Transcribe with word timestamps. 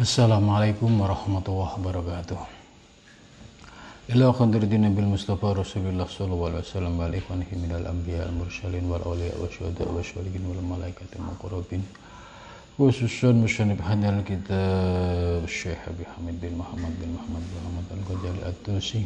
Assalamualaikum 0.00 0.96
warahmatullahi 0.96 1.76
wabarakatuh. 1.76 2.40
Ila 4.16 4.32
qadridina 4.32 4.88
bil 4.88 5.12
Mustafa 5.12 5.52
Rasulullah 5.52 6.08
sallallahu 6.08 6.56
alaihi 6.56 6.64
wasallam 6.64 6.96
wa 6.96 7.04
alihi 7.04 7.52
minal 7.60 7.84
anbiya 7.84 8.24
al 8.24 8.32
mursalin 8.32 8.88
wal 8.88 9.04
awliya 9.04 9.36
wa 9.36 9.44
syuhada 9.52 9.84
wa 9.84 10.00
syuhadin 10.00 10.40
wal 10.48 10.64
malaikati 10.72 11.20
muqarrabin 11.20 11.84
khususan 12.80 13.44
musyanib 13.44 13.76
hadal 13.84 14.24
kitab 14.24 15.44
Syekh 15.44 15.76
Habib 15.84 16.08
Hamid 16.16 16.40
bin 16.40 16.56
Muhammad 16.56 16.96
bin 16.96 17.20
Muhammad 17.20 17.44
bin 17.44 17.60
Muhammad 17.60 17.86
al-Ghazali 17.92 18.40
at-Tusi 18.48 19.04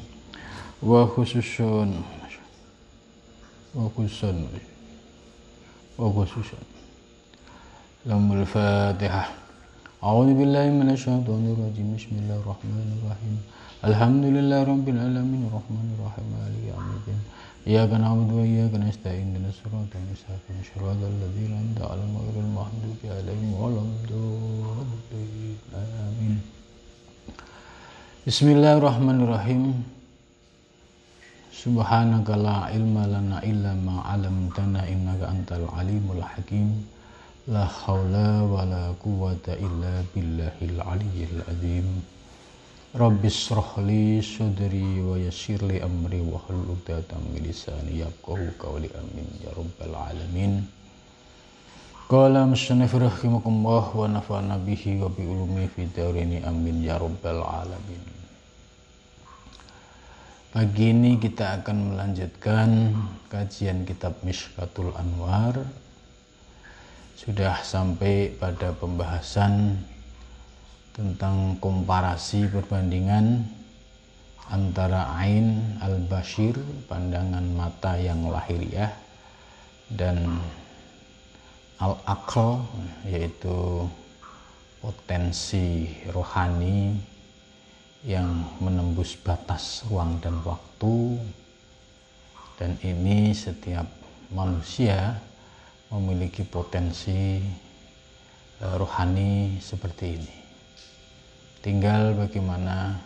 wa 0.79 1.11
khususun 1.11 1.91
wa 3.75 3.91
khususan 3.99 4.47
wa 5.99 6.07
khususan 6.07 6.63
lamul 8.07 8.47
fatihah 8.47 9.43
أعوذ 10.05 10.37
بالله 10.37 10.67
من 10.81 10.89
الشيطان 10.93 11.45
الرجيم. 11.57 11.97
بسم 11.97 12.13
الله 12.21 12.37
الرحمن 12.45 12.89
الرحيم. 13.01 13.37
الحمد 13.89 14.25
لله 14.37 14.61
رب 14.73 14.87
العالمين. 14.95 15.43
الرحمن 15.49 15.87
الرحيم. 15.97 16.27
مالك 16.37 16.63
يوم 16.69 16.89
الدين. 16.97 17.21
إياك 17.73 17.93
نعبد 18.05 18.29
وإياك 18.37 18.75
نستعين. 18.85 19.33
اهدنا 19.33 19.49
الصراط 19.49 19.93
المستقيم. 19.97 20.57
صراط 20.77 21.01
الذين 21.09 21.53
أنعمت 21.57 21.81
عليهم 21.89 22.15
غير 22.21 22.37
المغضوب 22.45 23.01
عليهم 23.17 23.49
ولا 23.57 23.81
الضالين. 23.81 25.57
آمين 25.73 26.35
بسم 28.29 28.47
الله 28.61 28.73
الرحمن 28.81 29.19
الرحيم. 29.25 29.63
سبحانك 31.65 32.29
لا 32.45 32.57
علم 32.69 32.97
لنا 33.15 33.37
إلا 33.41 33.73
ما 33.81 33.97
علمتنا 34.05 34.81
إنك 34.85 35.21
أنت 35.33 35.51
العليم 35.61 36.05
الحكيم. 36.13 36.93
La 37.45 37.69
haula 37.69 38.41
wa 38.41 38.65
la 38.65 38.89
quwata 38.97 39.53
illa 39.61 40.01
billahil 40.17 40.81
aliyyil 40.81 41.45
azim. 41.45 42.01
Rabbi 42.97 43.29
srahli 43.29 44.25
sudri 44.25 45.05
wa 45.05 45.21
yassirli 45.21 45.77
amri 45.85 46.25
wa 46.25 46.41
hlul 46.49 46.73
'uqdatam 46.73 47.21
min 47.37 47.45
lisani 47.45 48.01
yafqahu 48.01 48.49
qawli 48.57 48.89
amin 48.97 49.29
ya 49.45 49.53
rabbal 49.53 49.93
alamin. 49.93 50.65
Qala 52.09 52.49
musannif 52.49 52.97
rahimakumullah 52.97 53.93
wa 53.93 54.09
nafa'na 54.09 54.57
bihi 54.65 55.05
wa 55.05 55.13
bi 55.13 55.29
ulumi 55.29 55.69
fi 55.69 55.85
darini 55.85 56.41
amin 56.49 56.81
ya 56.81 56.97
rabbal 56.97 57.45
alamin. 57.45 58.05
Pagi 60.49 60.97
ini 60.97 61.21
kita 61.21 61.61
akan 61.61 61.93
melanjutkan 61.93 62.97
kajian 63.29 63.85
kitab 63.85 64.17
Mishkatul 64.25 64.97
Anwar 64.97 65.61
sudah 67.15 67.63
sampai 67.63 68.35
pada 68.35 68.75
pembahasan 68.75 69.79
tentang 70.95 71.59
komparasi 71.59 72.47
perbandingan 72.51 73.47
antara 74.51 75.15
ain 75.19 75.79
al-bashir 75.81 76.55
pandangan 76.91 77.47
mata 77.55 77.97
yang 77.97 78.29
lahiriah 78.29 78.93
dan 79.91 80.39
al-aql 81.81 82.63
yaitu 83.09 83.89
potensi 84.85 85.89
rohani 86.13 86.93
yang 88.05 88.45
menembus 88.61 89.17
batas 89.17 89.81
ruang 89.89 90.21
dan 90.21 90.45
waktu. 90.45 91.17
Dan 92.55 92.79
ini 92.85 93.35
setiap 93.35 93.89
manusia 94.31 95.19
memiliki 95.93 96.47
potensi 96.47 97.43
uh, 98.61 98.75
rohani 98.79 99.61
seperti 99.61 100.07
ini. 100.15 100.37
Tinggal 101.65 102.17
bagaimana 102.17 102.97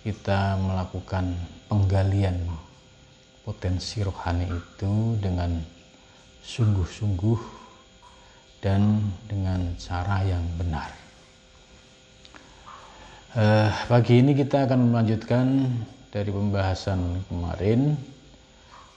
kita 0.00 0.56
melakukan 0.60 1.36
penggalian 1.68 2.48
potensi 3.44 4.00
rohani 4.00 4.48
itu 4.48 5.16
dengan 5.20 5.60
sungguh-sungguh 6.40 7.40
dan 8.60 9.00
dengan 9.28 9.72
cara 9.80 10.24
yang 10.24 10.44
benar. 10.56 10.92
Uh, 13.30 13.70
pagi 13.86 14.20
ini 14.20 14.34
kita 14.34 14.66
akan 14.66 14.90
melanjutkan 14.90 15.70
dari 16.10 16.34
pembahasan 16.34 17.22
kemarin 17.30 17.94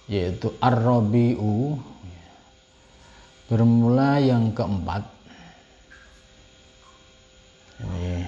yaitu 0.10 0.52
Ar-Rabi'u 0.60 1.78
Bermula 3.54 4.18
yang 4.18 4.50
keempat, 4.50 5.06
ini 7.86 8.26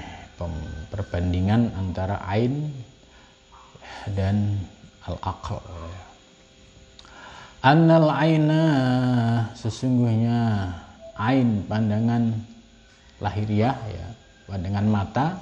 perbandingan 0.94 1.74
antara 1.74 2.22
ain 2.30 2.70
dan 4.14 4.62
al-aql. 5.10 5.66
Annal 7.66 8.14
aina 8.14 8.64
sesungguhnya 9.58 10.70
ain 11.18 11.66
pandangan 11.66 12.30
lahiriah 13.18 13.82
ya, 13.82 14.08
pandangan 14.46 14.86
mata 14.86 15.42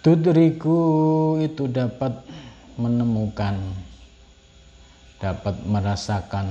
tudriku 0.00 1.36
itu 1.36 1.68
dapat 1.68 2.16
menemukan 2.80 3.60
dapat 5.20 5.52
merasakan 5.68 6.48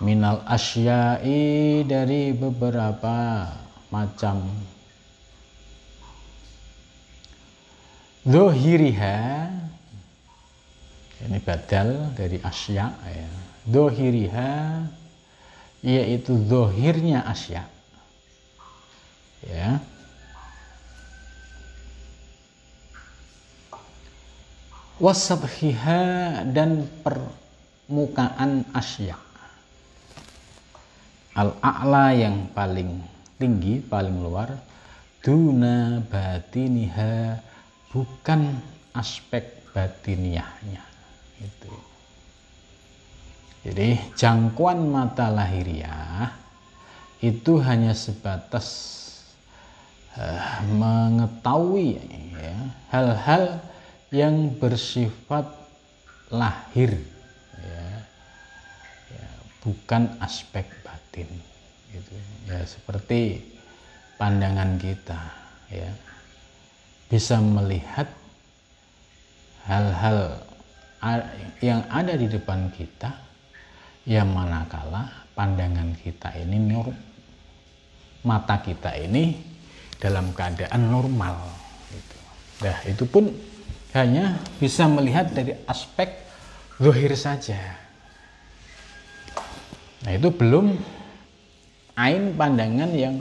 minal 0.00 0.40
asyai 0.48 1.84
dari 1.84 2.32
beberapa 2.32 3.46
macam. 3.92 4.48
Zohiriha 8.24 9.48
ini 11.20 11.38
badal 11.40 12.16
dari 12.16 12.40
asya 12.40 12.86
ya. 12.96 13.30
Zohiriha 13.68 14.52
yaitu 15.84 16.36
zohirnya 16.48 17.24
asya. 17.28 17.64
Ya. 19.44 19.80
Wasabhiha 25.00 26.44
dan 26.52 26.84
permukaan 27.00 28.68
asya 28.76 29.16
al-a'la 31.34 32.14
yang 32.16 32.50
paling 32.50 33.00
tinggi, 33.38 33.80
paling 33.80 34.20
luar, 34.20 34.52
duna 35.20 36.00
batiniha 36.04 37.38
bukan 37.92 38.56
aspek 38.96 39.64
batiniahnya. 39.70 40.82
Itu. 41.40 41.72
Jadi 43.60 44.00
jangkauan 44.16 44.88
mata 44.88 45.28
lahiriah 45.28 46.32
itu 47.20 47.60
hanya 47.60 47.92
sebatas 47.92 48.66
uh, 50.16 50.64
mengetahui 50.64 52.00
ya, 52.40 52.56
hal-hal 52.88 53.60
yang 54.08 54.56
bersifat 54.56 55.44
lahir 56.32 56.96
ya, 57.60 57.84
ya, 59.12 59.28
bukan 59.60 60.08
aspek 60.24 60.64
batin 61.10 61.26
gitu 61.90 62.14
ya 62.46 62.62
seperti 62.62 63.42
pandangan 64.14 64.78
kita 64.78 65.18
ya 65.74 65.90
bisa 67.10 67.42
melihat 67.42 68.06
hal-hal 69.66 70.38
yang 71.58 71.82
ada 71.90 72.14
di 72.14 72.30
depan 72.30 72.70
kita 72.70 73.10
yang 74.06 74.30
manakala 74.30 75.26
pandangan 75.34 75.98
kita 75.98 76.30
ini 76.38 76.62
nur 76.62 76.94
mata 78.22 78.62
kita 78.62 78.94
ini 78.94 79.34
dalam 79.98 80.30
keadaan 80.30 80.94
normal 80.94 81.42
gitu. 81.90 82.16
Nah, 82.62 82.78
itu 82.86 83.04
pun 83.10 83.34
hanya 83.90 84.38
bisa 84.62 84.86
melihat 84.86 85.34
dari 85.34 85.58
aspek 85.66 86.14
zahir 86.78 87.12
saja. 87.18 87.58
Nah, 90.04 90.12
itu 90.16 90.28
belum 90.32 90.99
ain 91.98 92.34
pandangan 92.34 92.90
yang 92.94 93.16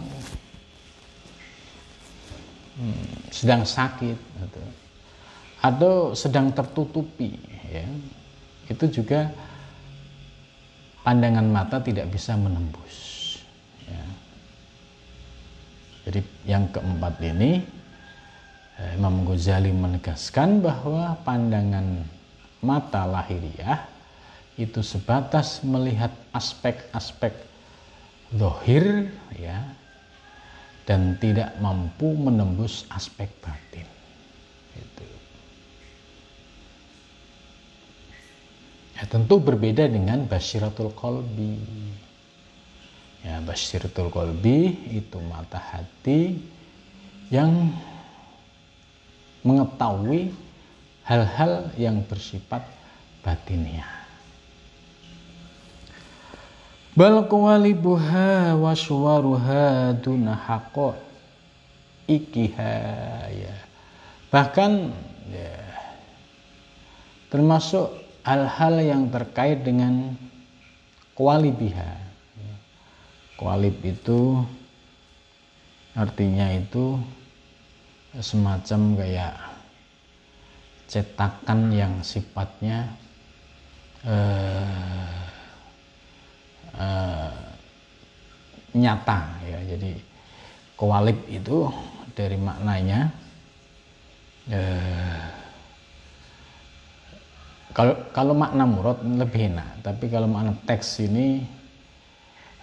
hmm, 2.77 3.29
sedang 3.33 3.63
sakit 3.65 4.17
atau, 4.45 4.65
atau 5.59 5.93
sedang 6.13 6.53
tertutupi 6.53 7.37
ya 7.69 7.85
itu 8.69 9.01
juga 9.01 9.29
pandangan 11.01 11.45
mata 11.49 11.81
tidak 11.81 12.09
bisa 12.13 12.37
menembus 12.37 12.97
ya. 13.89 14.03
jadi 16.09 16.19
yang 16.45 16.63
keempat 16.69 17.17
ini 17.21 17.65
eh, 18.77 18.91
Imam 18.97 19.25
Ghazali 19.25 19.73
menegaskan 19.73 20.61
bahwa 20.61 21.17
pandangan 21.25 22.05
mata 22.61 23.07
lahiriah 23.07 23.87
itu 24.59 24.83
sebatas 24.83 25.63
melihat 25.63 26.11
aspek-aspek 26.35 27.48
dohir 28.33 29.09
ya 29.37 29.57
dan 30.89 31.17
tidak 31.21 31.53
mampu 31.61 32.17
menembus 32.17 32.85
aspek 32.89 33.29
batin. 33.45 33.85
Itu. 34.73 35.05
Ya, 38.97 39.05
tentu 39.05 39.37
berbeda 39.37 39.85
dengan 39.85 40.25
basyiratul 40.25 40.93
kolbi. 40.97 41.61
Ya, 43.21 43.37
basyiratul 43.45 44.09
kolbi 44.09 44.73
itu 44.89 45.21
mata 45.29 45.61
hati 45.61 46.41
yang 47.29 47.69
mengetahui 49.45 50.33
hal-hal 51.05 51.69
yang 51.77 52.01
bersifat 52.05 52.65
batiniah. 53.21 53.98
Bal 56.99 57.31
qawalibuha 57.31 58.59
wa 58.59 58.75
suwaruha 58.75 59.95
duna 60.03 60.35
haqo 60.35 60.99
ikiha 62.11 62.75
ya. 63.31 63.55
Bahkan 64.27 64.91
ya, 65.31 65.55
termasuk 67.31 67.87
hal-hal 68.27 68.83
yang 68.83 69.07
terkait 69.07 69.63
dengan 69.63 70.11
kualibiha. 71.15 72.11
Kualib 73.39 73.79
itu 73.79 74.43
artinya 75.95 76.51
itu 76.51 76.99
semacam 78.19 78.99
kayak 78.99 79.35
cetakan 80.91 81.71
yang 81.71 82.03
sifatnya 82.03 82.91
eh, 84.03 85.18
eh, 86.77 87.33
nyata 88.75 89.19
ya. 89.45 89.59
Jadi 89.75 89.91
kualib 90.77 91.17
itu 91.29 91.69
dari 92.13 92.37
maknanya 92.37 93.09
eh, 94.51 95.25
kalau 97.73 97.95
kalau 98.11 98.33
makna 98.35 98.65
murad 98.65 98.99
lebih 99.01 99.53
enak. 99.55 99.85
Tapi 99.85 100.05
kalau 100.11 100.27
makna 100.29 100.53
teks 100.65 101.01
ini 101.05 101.45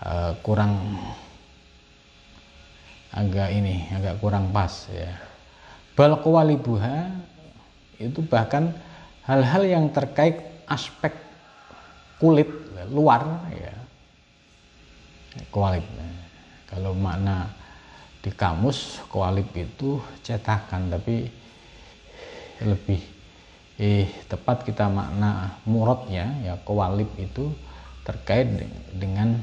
eh, 0.03 0.33
kurang 0.43 0.77
agak 3.17 3.49
ini 3.49 3.89
agak 3.97 4.21
kurang 4.21 4.53
pas 4.53 4.91
ya. 4.93 5.15
Bal 5.97 6.21
buha 6.21 7.09
itu 7.97 8.21
bahkan 8.29 8.77
hal-hal 9.25 9.65
yang 9.65 9.89
terkait 9.89 10.45
aspek 10.69 11.17
kulit 12.21 12.49
luar 12.93 13.49
ya 13.57 13.86
kualib 15.53 15.85
kalau 16.67 16.93
makna 16.93 17.51
di 18.21 18.31
kamus 18.35 19.01
kualib 19.07 19.47
itu 19.55 20.03
cetakan 20.27 20.91
tapi 20.91 21.31
lebih 22.65 23.01
eh 23.77 24.09
tepat 24.27 24.65
kita 24.65 24.89
makna 24.89 25.61
murodnya 25.69 26.27
ya 26.43 26.55
kualib 26.65 27.13
itu 27.21 27.53
terkait 28.03 28.49
dengan 28.97 29.37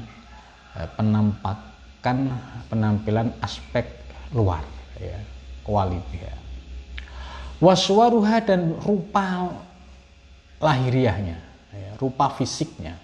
eh, 0.74 0.88
penampakan 0.98 2.34
penampilan 2.66 3.30
aspek 3.40 3.86
luar 4.34 4.66
ya 4.98 5.34
kualib 5.64 6.04
ya. 6.12 6.36
Waswaruha 7.64 8.44
dan 8.44 8.76
rupa 8.84 9.48
lahiriahnya 10.60 11.38
ya, 11.72 11.90
rupa 11.96 12.28
fisiknya. 12.36 13.00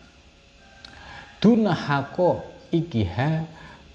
Dunahako 1.41 2.45
ikiha 2.71 3.45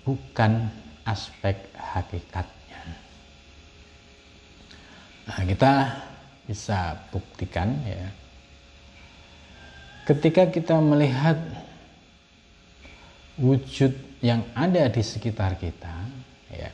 bukan 0.05 0.69
aspek 1.03 1.57
hakikatnya 1.75 2.83
nah 5.25 5.41
kita 5.43 5.73
bisa 6.45 6.99
buktikan 7.09 7.73
ya 7.87 8.05
ketika 10.05 10.45
kita 10.51 10.77
melihat 10.77 11.39
wujud 13.41 13.91
yang 14.21 14.45
ada 14.53 14.85
di 14.87 15.01
sekitar 15.01 15.57
kita 15.57 15.95
ya 16.53 16.69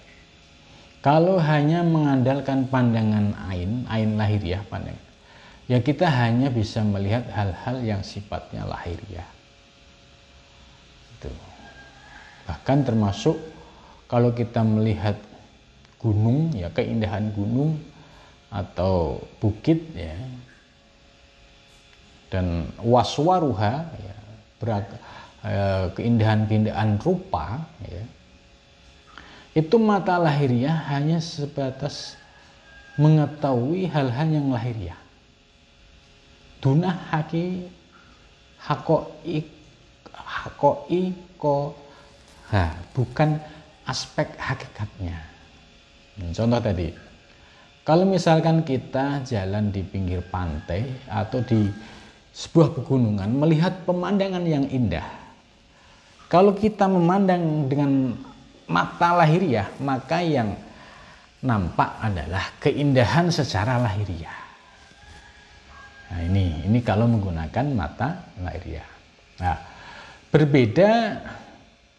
kalau 1.01 1.41
hanya 1.41 1.81
mengandalkan 1.81 2.69
pandangan 2.69 3.33
ain, 3.49 3.89
ain 3.89 4.21
lahiriah 4.21 4.61
pandangan, 4.69 5.01
ya 5.65 5.81
kita 5.81 6.05
hanya 6.05 6.53
bisa 6.53 6.85
melihat 6.85 7.25
hal-hal 7.33 7.81
yang 7.81 8.01
sifatnya 8.05 8.69
lahiriah. 8.69 9.25
Itu. 11.17 11.33
Bahkan 12.49 12.87
termasuk 12.87 13.37
kalau 14.09 14.33
kita 14.33 14.65
melihat 14.65 15.15
gunung, 16.01 16.51
ya 16.57 16.73
keindahan 16.73 17.29
gunung 17.31 17.77
atau 18.51 19.21
bukit, 19.39 19.79
ya, 19.95 20.17
dan 22.33 22.67
waswaruha, 22.81 23.87
ya, 23.87 24.15
eh, 25.45 25.85
keindahan-keindahan 25.95 26.99
rupa, 26.99 27.63
ya, 27.85 28.03
itu 29.51 29.75
mata 29.75 30.15
lahiriah 30.15 30.87
hanya 30.91 31.19
sebatas 31.19 32.15
mengetahui 32.95 33.87
hal-hal 33.87 34.27
yang 34.31 34.47
lahiriah. 34.51 34.99
Dunah 36.61 37.09
haki 37.09 37.67
hakoi 38.61 39.41
hakoi 40.13 41.03
ko 41.35 41.73
ha, 42.51 42.75
bukan 42.91 43.39
aspek 43.87 44.35
hakikatnya. 44.37 45.17
Hmm, 46.19 46.31
contoh 46.35 46.59
tadi, 46.59 46.87
kalau 47.81 48.05
misalkan 48.05 48.61
kita 48.61 49.25
jalan 49.25 49.73
di 49.73 49.81
pinggir 49.81 50.21
pantai 50.21 50.85
atau 51.09 51.41
di 51.41 51.65
sebuah 52.31 52.75
pegunungan 52.77 53.31
melihat 53.31 53.87
pemandangan 53.87 54.43
yang 54.45 54.67
indah, 54.69 55.07
kalau 56.31 56.55
kita 56.55 56.87
memandang 56.87 57.67
dengan 57.67 58.15
mata 58.69 59.19
lahiriah, 59.19 59.67
maka 59.83 60.23
yang 60.23 60.55
nampak 61.41 61.89
adalah 61.99 62.53
keindahan 62.61 63.33
secara 63.33 63.81
lahiriah. 63.81 64.37
Nah, 66.11 66.21
ini 66.27 66.67
ini 66.67 66.79
kalau 66.83 67.07
menggunakan 67.07 67.65
mata 67.71 68.29
lahiriah. 68.39 68.87
Nah, 69.41 69.57
berbeda 70.29 70.91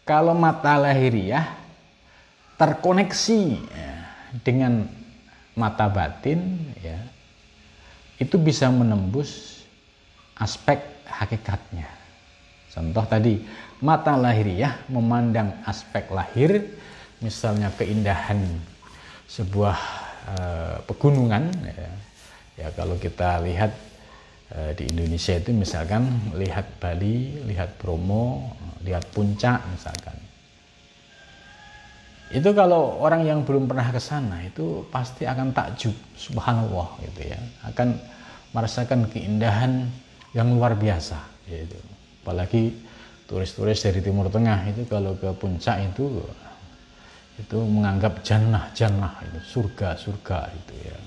kalau 0.03 0.35
mata 0.35 0.75
lahiriah 0.75 1.55
terkoneksi 2.59 3.41
ya, 3.59 3.93
dengan 4.43 4.87
mata 5.55 5.87
batin 5.89 6.71
ya. 6.79 6.99
Itu 8.21 8.39
bisa 8.39 8.69
menembus 8.69 9.63
aspek 10.37 10.79
hakikatnya. 11.07 11.89
Contoh 12.71 13.05
tadi 13.05 13.41
mata 13.83 14.15
lahiriah 14.15 14.79
memandang 14.87 15.59
aspek 15.67 16.07
lahir, 16.09 16.73
misalnya 17.19 17.69
keindahan 17.75 18.39
sebuah 19.27 19.77
uh, 20.29 20.77
pegunungan, 20.87 21.51
ya. 21.67 21.91
ya 22.57 22.67
kalau 22.73 22.95
kita 22.97 23.43
lihat 23.43 23.73
di 24.77 24.83
Indonesia 24.93 25.33
itu 25.33 25.49
misalkan 25.49 26.33
lihat 26.37 26.77
Bali, 26.77 27.41
lihat 27.49 27.77
Bromo, 27.81 28.53
lihat 28.85 29.09
puncak 29.09 29.65
misalkan. 29.73 30.17
Itu 32.33 32.49
kalau 32.57 32.97
orang 33.01 33.25
yang 33.25 33.45
belum 33.45 33.69
pernah 33.69 33.89
ke 33.93 34.01
sana 34.01 34.41
itu 34.41 34.85
pasti 34.89 35.25
akan 35.25 35.53
takjub, 35.53 35.93
subhanallah 36.17 36.97
gitu 37.05 37.29
ya. 37.29 37.39
Akan 37.65 37.97
merasakan 38.53 39.09
keindahan 39.09 39.89
yang 40.33 40.53
luar 40.53 40.73
biasa 40.73 41.17
gitu. 41.45 41.77
Apalagi 42.25 42.73
turis-turis 43.29 43.81
dari 43.81 44.01
Timur 44.01 44.29
Tengah 44.29 44.69
itu 44.69 44.85
kalau 44.85 45.17
ke 45.17 45.29
puncak 45.33 45.81
itu 45.81 46.21
itu 47.33 47.57
menganggap 47.57 48.21
jannah 48.21 48.69
jannah 48.77 49.17
itu 49.25 49.39
surga 49.41 49.97
surga 49.97 50.53
itu 50.53 50.73
ya 50.85 50.97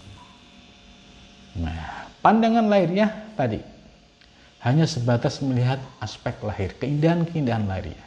nah 1.62 2.05
pandangan 2.26 2.66
lahirnya 2.66 3.06
tadi. 3.38 3.62
Hanya 4.66 4.82
sebatas 4.82 5.38
melihat 5.46 5.78
aspek 6.02 6.34
lahir 6.42 6.74
keindahan 6.74 7.22
keindahan 7.22 7.70
lahirnya 7.70 8.02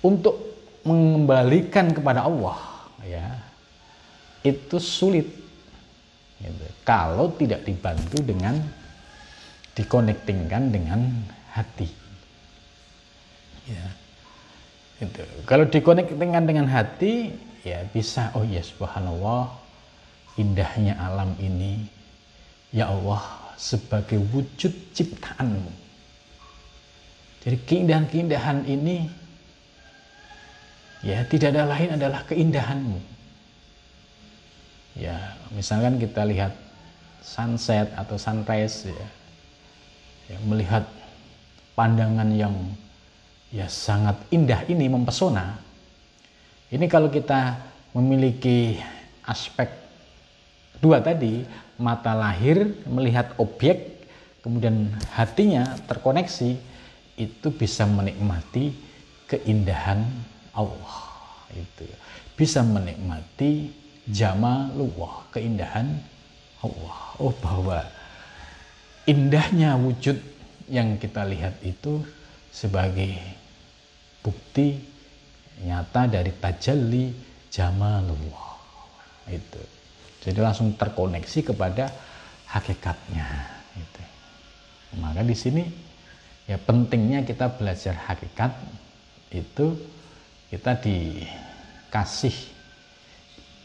untuk 0.00 0.40
mengembalikan 0.88 1.92
kepada 1.92 2.24
Allah 2.24 2.56
ya 3.04 3.36
itu 4.40 4.80
sulit. 4.80 5.28
Gitu. 6.40 6.64
kalau 6.88 7.28
tidak 7.36 7.68
dibantu 7.68 8.24
dengan 8.24 8.56
dikonektingkan 9.76 10.72
dengan 10.72 11.20
hati. 11.52 11.84
Ya 13.68 13.84
itu 15.04 15.20
kalau 15.44 15.68
dikonektingkan 15.68 16.48
dengan 16.48 16.64
hati 16.72 17.36
ya 17.60 17.84
bisa 17.92 18.32
oh 18.32 18.48
ya 18.48 18.64
subhanallah 18.64 19.52
indahnya 20.40 20.96
alam 20.96 21.36
ini 21.36 21.99
ya 22.70 22.90
Allah 22.90 23.22
sebagai 23.58 24.18
wujud 24.30 24.72
ciptaanmu. 24.96 25.70
Jadi 27.40 27.56
keindahan-keindahan 27.64 28.68
ini 28.68 29.08
ya 31.00 31.24
tidak 31.24 31.56
ada 31.56 31.64
lain 31.68 31.96
adalah 31.96 32.20
keindahanmu. 32.28 32.98
Ya 34.98 35.36
misalkan 35.54 35.96
kita 35.96 36.26
lihat 36.28 36.52
sunset 37.24 37.88
atau 37.96 38.16
sunrise 38.20 38.88
ya, 38.88 39.06
ya 40.34 40.36
melihat 40.44 40.84
pandangan 41.72 42.28
yang 42.32 42.52
ya 43.48 43.64
sangat 43.66 44.20
indah 44.28 44.60
ini 44.68 44.88
mempesona. 44.88 45.56
Ini 46.70 46.86
kalau 46.86 47.08
kita 47.08 47.56
memiliki 47.96 48.78
aspek 49.26 49.79
dua 50.80 51.04
tadi 51.04 51.44
mata 51.76 52.16
lahir 52.16 52.64
melihat 52.88 53.36
objek 53.36 54.08
kemudian 54.40 54.88
hatinya 55.12 55.76
terkoneksi 55.84 56.56
itu 57.20 57.48
bisa 57.52 57.84
menikmati 57.84 58.72
keindahan 59.28 60.08
Allah. 60.56 60.96
Itu. 61.52 61.84
Bisa 62.34 62.64
menikmati 62.64 63.68
jamalullah 64.08 65.28
keindahan 65.28 66.00
Allah. 66.64 66.98
Oh 67.20 67.34
bahwa 67.44 67.84
indahnya 69.04 69.76
wujud 69.76 70.16
yang 70.72 70.96
kita 70.96 71.28
lihat 71.28 71.60
itu 71.60 72.00
sebagai 72.48 73.12
bukti 74.24 74.80
nyata 75.60 76.08
dari 76.08 76.32
tajalli 76.32 77.12
jamalullah. 77.52 78.56
Itu 79.28 79.79
jadi 80.20 80.38
langsung 80.40 80.76
terkoneksi 80.76 81.52
kepada 81.52 81.88
hakikatnya 82.48 83.26
itu 83.76 84.02
maka 85.00 85.24
di 85.24 85.36
sini 85.36 85.64
ya 86.44 86.58
pentingnya 86.58 87.24
kita 87.24 87.48
belajar 87.56 87.94
hakikat 88.08 88.52
itu 89.30 89.78
kita 90.50 90.74
dikasih 90.82 92.60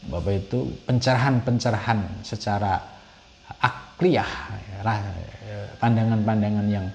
Bapak 0.06 0.38
itu 0.38 0.70
pencerahan-pencerahan 0.86 2.22
secara 2.22 2.78
akliyah 3.58 4.30
pandangan-pandangan 5.82 6.66
yang 6.70 6.86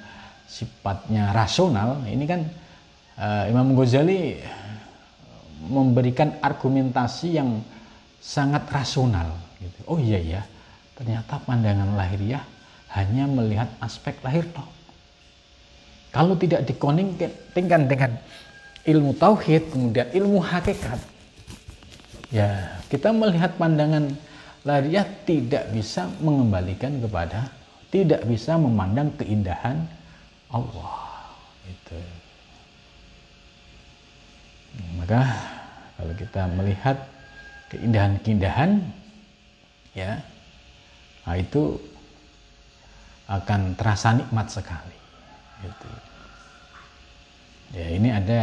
sifatnya 0.48 1.36
rasional. 1.36 2.00
Ini 2.08 2.24
kan 2.24 2.42
uh, 3.20 3.44
Imam 3.52 3.76
Ghazali 3.76 4.40
memberikan 5.68 6.40
argumentasi 6.40 7.36
yang 7.36 7.60
sangat 8.24 8.64
rasional 8.72 9.36
gitu. 9.62 9.80
Oh 9.86 10.02
iya 10.02 10.18
ya, 10.18 10.42
ternyata 10.98 11.38
pandangan 11.46 11.94
lahiriah 11.94 12.42
hanya 12.92 13.30
melihat 13.30 13.70
aspek 13.80 14.18
lahir 14.26 14.44
toh. 14.52 14.68
Kalau 16.12 16.36
tidak 16.36 16.68
dikoningkan 16.68 17.88
dengan 17.88 18.20
ilmu 18.84 19.16
tauhid, 19.16 19.72
kemudian 19.72 20.12
ilmu 20.12 20.44
hakikat, 20.44 21.00
ya 22.36 22.82
kita 22.92 23.16
melihat 23.16 23.56
pandangan 23.56 24.12
lariah 24.68 25.08
tidak 25.24 25.72
bisa 25.72 26.12
mengembalikan 26.20 27.00
kepada, 27.00 27.48
tidak 27.94 28.28
bisa 28.28 28.60
memandang 28.60 29.16
keindahan 29.16 29.88
Allah. 30.52 31.32
Itu. 31.64 31.96
Maka 35.00 35.22
kalau 35.96 36.14
kita 36.20 36.42
melihat 36.60 36.98
keindahan-keindahan, 37.72 38.84
ya, 39.92 40.22
nah 41.26 41.36
itu 41.38 41.80
akan 43.32 43.80
terasa 43.80 44.12
nikmat 44.12 44.52
sekali. 44.52 44.98
Gitu. 45.64 45.90
Ya 47.72 47.88
ini 47.96 48.10
ada 48.12 48.42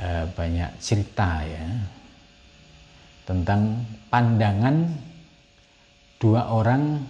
uh, 0.00 0.24
banyak 0.32 0.70
cerita 0.80 1.44
ya 1.44 1.66
tentang 3.28 3.84
pandangan 4.08 4.88
dua 6.16 6.48
orang 6.48 7.04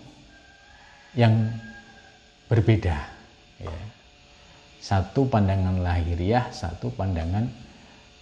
yang 1.15 1.55
berbeda. 2.51 2.99
Ya. 3.63 3.79
Satu 4.83 5.31
pandangan 5.31 5.79
lahiriah, 5.79 6.51
satu 6.51 6.91
pandangan 6.91 7.47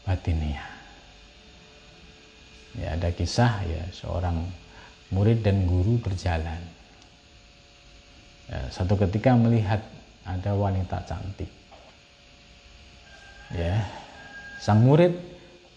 batiniah. 0.05 0.76
Ya, 2.77 2.93
ada 2.93 3.09
kisah 3.13 3.65
ya 3.65 3.83
seorang 3.93 4.45
murid 5.09 5.41
dan 5.41 5.65
guru 5.65 5.97
berjalan. 6.01 6.61
Ya, 8.47 8.61
satu 8.69 8.95
ketika 9.01 9.33
melihat 9.35 9.81
ada 10.27 10.53
wanita 10.59 11.07
cantik 11.07 11.51
ya 13.55 13.79
sang 14.59 14.83
murid 14.83 15.15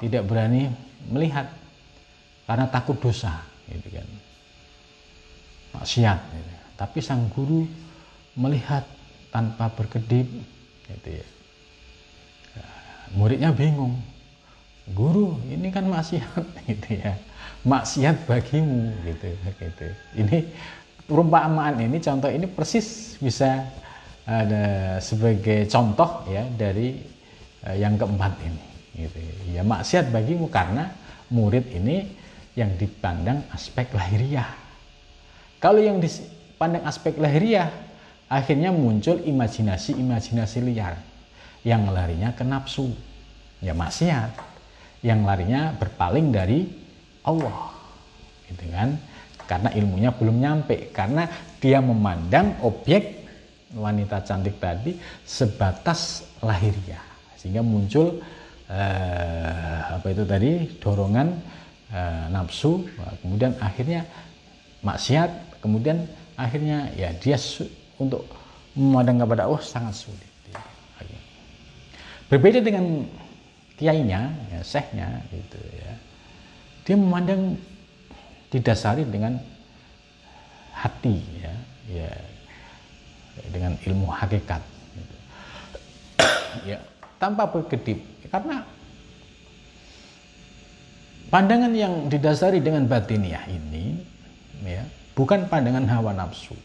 tidak 0.01 0.25
berani 0.25 0.71
melihat 1.11 1.45
karena 2.49 2.65
takut 2.65 2.97
dosa 2.97 3.45
gitu 3.69 3.93
kan 3.93 4.07
maksiat 5.77 6.17
gitu. 6.33 6.51
tapi 6.73 6.97
sang 7.03 7.29
guru 7.29 7.69
melihat 8.33 8.81
tanpa 9.29 9.69
berkedip 9.69 10.25
gitu 10.89 11.09
ya 11.13 11.25
muridnya 13.13 13.53
bingung 13.53 14.01
guru 14.93 15.37
ini 15.49 15.69
kan 15.69 15.85
maksiat 15.85 16.45
gitu 16.69 16.89
ya. 16.99 17.13
Maksiat 17.65 18.23
bagimu 18.23 18.95
gitu 19.03 19.27
gitu. 19.59 19.87
Ini 20.15 20.37
perumpamaan 21.03 21.81
ini 21.81 21.97
contoh 21.99 22.29
ini 22.31 22.47
persis 22.47 23.19
bisa 23.19 23.67
ada 24.29 24.97
sebagai 25.01 25.65
contoh 25.65 26.29
ya 26.29 26.45
dari 26.45 27.01
uh, 27.65 27.75
yang 27.75 27.97
keempat 27.97 28.33
ini 28.45 28.65
gitu. 29.05 29.19
Ya 29.53 29.61
maksiat 29.65 30.13
bagimu 30.13 30.47
karena 30.47 30.93
murid 31.33 31.67
ini 31.73 32.09
yang 32.55 32.73
dipandang 32.79 33.45
aspek 33.51 33.91
lahiriah. 33.93 34.49
Kalau 35.59 35.83
yang 35.83 35.99
dipandang 35.99 36.87
aspek 36.87 37.19
lahiriah 37.19 37.69
akhirnya 38.31 38.71
muncul 38.71 39.19
imajinasi-imajinasi 39.19 40.59
liar. 40.63 40.95
Yang 41.59 41.91
larinya 41.91 42.31
ke 42.31 42.47
nafsu. 42.47 42.87
Ya 43.59 43.75
maksiat 43.75 44.31
yang 45.05 45.23
larinya 45.23 45.75
berpaling 45.75 46.31
dari 46.31 46.67
Allah. 47.23 47.71
Gitu 48.47 48.65
kan? 48.71 48.99
Karena 49.47 49.69
ilmunya 49.73 50.11
belum 50.13 50.37
nyampe. 50.39 50.91
Karena 50.91 51.27
dia 51.59 51.79
memandang 51.79 52.59
objek 52.63 53.27
wanita 53.75 54.25
cantik 54.25 54.57
tadi 54.57 54.97
sebatas 55.21 56.25
lahiriah 56.41 57.05
sehingga 57.37 57.61
muncul 57.61 58.17
eh, 58.67 59.79
apa 59.95 60.07
itu 60.11 60.23
tadi? 60.27 60.51
Dorongan 60.81 61.27
eh, 61.93 62.25
nafsu. 62.33 62.83
Kemudian 63.23 63.55
akhirnya 63.61 64.03
maksiat. 64.83 65.59
Kemudian 65.59 66.07
akhirnya 66.39 66.87
ya 66.95 67.11
dia 67.19 67.35
untuk 67.99 68.23
memandang 68.75 69.27
kepada 69.27 69.43
Allah 69.47 69.63
sangat 69.63 69.95
sulit. 69.95 70.29
Berbeda 72.29 72.61
dengan 72.61 73.09
kiainya 73.79 74.27
ya 74.51 74.59
sehnya 74.59 75.07
gitu 75.31 75.55
ya. 75.79 75.91
Dia 76.83 76.95
memandang 76.99 77.55
didasari 78.51 79.07
dengan 79.07 79.39
hati 80.75 81.15
ya 81.39 81.53
ya 81.87 82.11
dengan 83.55 83.79
ilmu 83.79 84.07
hakikat 84.11 84.59
ya 86.69 86.79
tanpa 87.21 87.47
berkedip 87.47 87.99
karena 88.27 88.67
pandangan 91.31 91.71
yang 91.71 92.11
didasari 92.11 92.59
dengan 92.59 92.83
batiniah 92.83 93.47
ini 93.47 93.95
ya 94.67 94.83
bukan 95.15 95.47
pandangan 95.47 95.87
hawa 95.87 96.11
nafsu. 96.11 96.57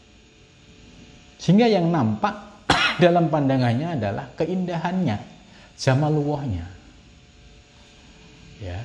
Sehingga 1.39 1.71
yang 1.71 1.87
nampak 1.95 2.35
dalam 3.03 3.31
pandangannya 3.31 3.95
adalah 3.95 4.25
keindahannya 4.35 5.15
jamaluwahnya 5.79 6.74
ya. 8.59 8.79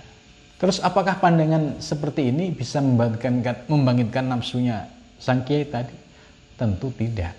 Terus 0.60 0.76
apakah 0.84 1.16
pandangan 1.16 1.80
seperti 1.80 2.28
ini 2.28 2.52
bisa 2.52 2.84
membangkitkan 2.84 3.64
membangkitkan 3.64 4.28
nafsunya 4.28 4.92
sang 5.16 5.40
kiai 5.40 5.64
tadi? 5.64 5.96
Tentu 6.60 6.92
tidak. 6.92 7.32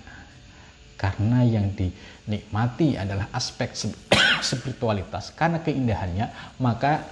Karena 0.97 1.45
yang 1.45 1.69
dinikmati 1.77 2.97
adalah 2.97 3.29
aspek 3.29 3.77
spiritualitas. 4.49 5.37
Karena 5.37 5.61
keindahannya 5.61 6.57
maka 6.57 7.05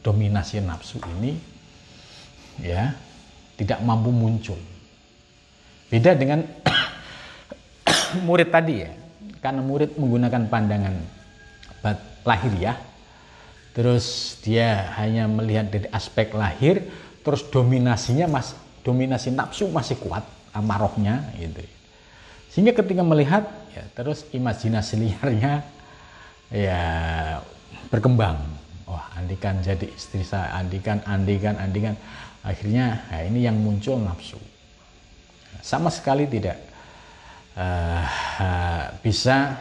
dominasi 0.00 0.64
nafsu 0.64 0.96
ini 1.20 1.36
ya 2.64 2.96
tidak 3.60 3.84
mampu 3.84 4.08
muncul. 4.08 4.56
Beda 5.92 6.16
dengan 6.16 6.40
murid 8.26 8.48
tadi 8.48 8.74
ya. 8.80 8.92
Karena 9.44 9.60
murid 9.60 10.00
menggunakan 10.00 10.48
pandangan 10.48 10.94
lahiriah 12.24 12.91
terus 13.72 14.36
dia 14.44 14.92
hanya 15.00 15.24
melihat 15.28 15.72
dari 15.72 15.88
aspek 15.92 16.32
lahir 16.36 16.84
terus 17.24 17.44
dominasinya 17.48 18.28
mas 18.28 18.52
dominasi 18.84 19.32
nafsu 19.32 19.70
masih 19.70 19.96
kuat 19.96 20.26
amarohnya 20.52 21.32
gitu 21.40 21.64
sehingga 22.52 22.76
ketika 22.76 23.00
melihat 23.00 23.48
ya 23.72 23.84
terus 23.96 24.28
imajinasi 24.32 24.94
liarnya 25.02 25.64
ya 26.52 26.80
berkembang. 27.88 28.36
Wah, 28.84 29.08
andikan 29.16 29.60
jadi 29.64 29.88
istri 29.88 30.20
saya, 30.24 30.52
andikan, 30.56 31.00
andikan, 31.08 31.56
andikan. 31.56 31.96
Akhirnya 32.44 33.04
nah 33.08 33.20
ini 33.24 33.44
yang 33.44 33.56
muncul 33.56 33.96
nafsu. 34.00 34.36
Sama 35.64 35.88
sekali 35.88 36.28
tidak 36.28 36.60
uh, 37.56 38.04
bisa 39.00 39.56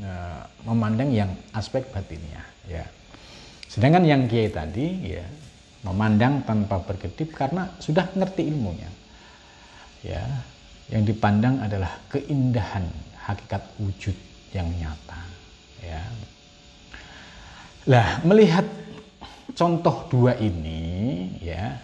uh, 0.00 0.42
memandang 0.68 1.12
yang 1.12 1.30
aspek 1.56 1.88
batinnya. 1.92 2.44
Ya. 2.68 2.84
Sedangkan 3.74 4.06
yang 4.06 4.30
kiai 4.30 4.54
tadi 4.54 4.86
ya 5.18 5.26
memandang 5.82 6.46
tanpa 6.46 6.78
berkedip 6.78 7.34
karena 7.34 7.74
sudah 7.82 8.06
ngerti 8.14 8.46
ilmunya. 8.46 8.86
Ya, 10.06 10.22
yang 10.94 11.02
dipandang 11.02 11.58
adalah 11.58 11.90
keindahan 12.06 12.86
hakikat 13.18 13.66
wujud 13.82 14.14
yang 14.54 14.70
nyata. 14.78 15.20
Ya. 15.82 16.06
Lah, 17.90 18.22
melihat 18.22 18.62
contoh 19.58 20.06
dua 20.06 20.38
ini 20.38 21.34
ya, 21.42 21.82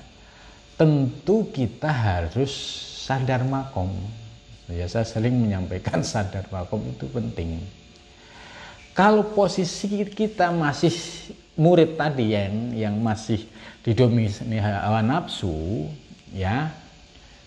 tentu 0.79 1.51
kita 1.51 1.91
harus 1.91 2.55
sadar 3.03 3.43
makom. 3.43 3.91
Ya, 4.71 4.87
saya 4.87 5.03
sering 5.03 5.43
menyampaikan 5.43 6.07
sadar 6.13 6.47
makom 6.55 6.87
itu 6.87 7.11
penting. 7.11 7.59
Kalau 8.95 9.27
posisi 9.27 10.07
kita 10.07 10.55
masih 10.55 10.93
murid 11.59 11.99
tadi 11.99 12.35
yang 12.35 12.75
yang 12.75 12.95
masih 12.99 13.43
didominasi 13.83 14.45
hawa 14.61 15.01
nafsu 15.03 15.89
ya 16.31 16.71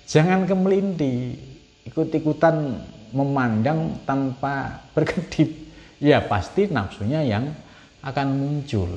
jangan 0.10 0.44
kemelinti 0.44 1.40
ikut-ikutan 1.88 2.80
memandang 3.14 4.02
tanpa 4.04 4.72
berkedip. 4.96 5.64
Ya 6.04 6.20
pasti 6.20 6.68
nafsunya 6.68 7.24
yang 7.24 7.48
akan 8.04 8.28
muncul 8.36 8.92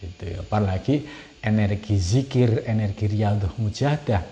gitu. 0.00 0.24
Apalagi 0.40 1.04
energi 1.44 2.00
zikir 2.00 2.64
energi 2.64 3.04
riyadhah 3.04 3.52
mujahadah 3.60 4.22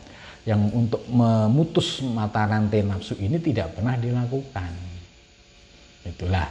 yang 0.48 0.64
untuk 0.72 1.04
memutus 1.12 2.00
mata 2.00 2.48
rantai 2.48 2.80
nafsu 2.80 3.20
ini 3.20 3.36
tidak 3.36 3.76
pernah 3.76 4.00
dilakukan. 4.00 4.72
Itulah. 6.08 6.48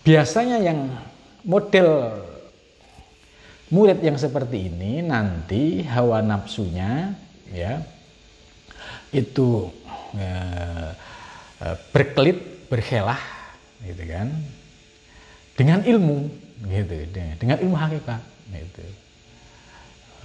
Biasanya 0.00 0.64
yang 0.64 0.88
model 1.44 2.16
murid 3.70 3.98
yang 3.98 4.14
seperti 4.14 4.70
ini 4.70 5.02
nanti 5.02 5.82
hawa 5.82 6.22
nafsunya 6.22 7.14
ya 7.50 7.82
itu 9.10 9.70
eh, 10.14 10.90
eh, 11.62 11.76
berkelit 11.90 12.70
berhelah 12.70 13.20
gitu 13.82 14.04
kan? 14.06 14.28
Dengan 15.56 15.80
ilmu 15.82 16.18
gitu 16.68 16.94
dengan 17.40 17.58
ilmu 17.58 17.76
hakikat 17.76 18.22
gitu. 18.54 18.86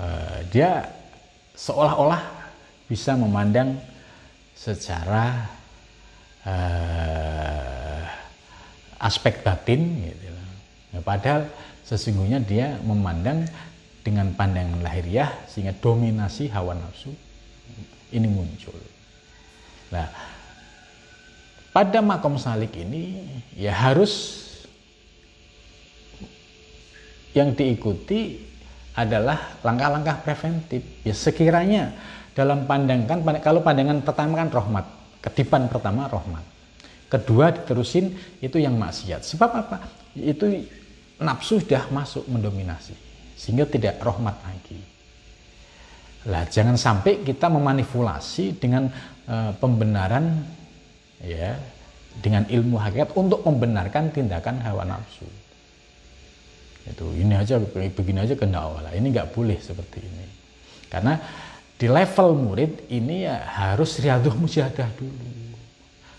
Eh, 0.02 0.40
dia 0.54 0.88
seolah-olah 1.56 2.22
bisa 2.86 3.16
memandang 3.18 3.78
secara 4.54 5.50
eh, 6.46 8.04
aspek 9.02 9.42
batin 9.42 9.82
gitu. 10.06 10.30
Nah, 10.92 11.02
padahal 11.02 11.48
sesungguhnya 11.86 12.40
dia 12.44 12.78
memandang 12.82 13.46
dengan 14.02 14.34
pandangan 14.34 14.82
lahiriah 14.82 15.30
sehingga 15.46 15.78
dominasi 15.78 16.50
hawa 16.50 16.74
nafsu 16.74 17.14
ini 18.12 18.28
muncul. 18.28 18.76
Nah, 19.94 20.08
pada 21.72 22.00
makom 22.04 22.36
salik 22.36 22.76
ini 22.76 23.24
ya 23.56 23.72
harus 23.72 24.44
yang 27.32 27.56
diikuti 27.56 28.44
adalah 28.92 29.56
langkah-langkah 29.64 30.20
preventif. 30.24 30.84
Ya 31.08 31.16
sekiranya 31.16 31.96
dalam 32.36 32.68
pandangan 32.68 33.24
kalau 33.40 33.64
pandangan 33.64 34.03
pertama 34.03 34.44
kan 34.44 34.50
rahmat, 34.51 34.86
kedipan 35.24 35.72
pertama 35.72 36.12
rahmat. 36.12 36.44
Kedua 37.12 37.51
diterusin 37.51 38.16
itu 38.40 38.55
yang 38.60 38.79
maksiat. 38.79 39.24
Sebab 39.27 39.51
apa? 39.51 39.84
Itu 40.16 40.48
nafsu 41.22 41.62
sudah 41.62 41.88
masuk 41.94 42.25
mendominasi 42.27 42.98
sehingga 43.38 43.70
tidak 43.70 44.01
rahmat 44.01 44.38
lagi. 44.42 44.77
Lah 46.29 46.46
jangan 46.46 46.77
sampai 46.77 47.25
kita 47.25 47.50
memanipulasi 47.50 48.62
dengan 48.62 48.90
e, 49.25 49.36
pembenaran 49.57 50.46
ya 51.25 51.57
dengan 52.22 52.46
ilmu 52.46 52.77
hakikat 52.77 53.18
untuk 53.18 53.42
membenarkan 53.42 54.14
tindakan 54.14 54.62
hawa 54.62 54.86
nafsu. 54.86 55.25
Itu 56.86 57.14
ini 57.18 57.34
aja 57.34 57.57
begini 57.57 58.22
aja 58.22 58.38
kena 58.38 58.62
awal. 58.62 58.86
Ini 58.94 59.07
nggak 59.10 59.34
boleh 59.34 59.57
seperti 59.57 60.01
ini. 60.01 60.25
Karena 60.90 61.18
di 61.77 61.90
level 61.90 62.38
murid 62.38 62.94
ini 62.94 63.25
ya 63.25 63.42
harus 63.42 63.98
riaduh 63.98 64.38
mujahadah 64.38 64.90
dulu. 64.94 65.29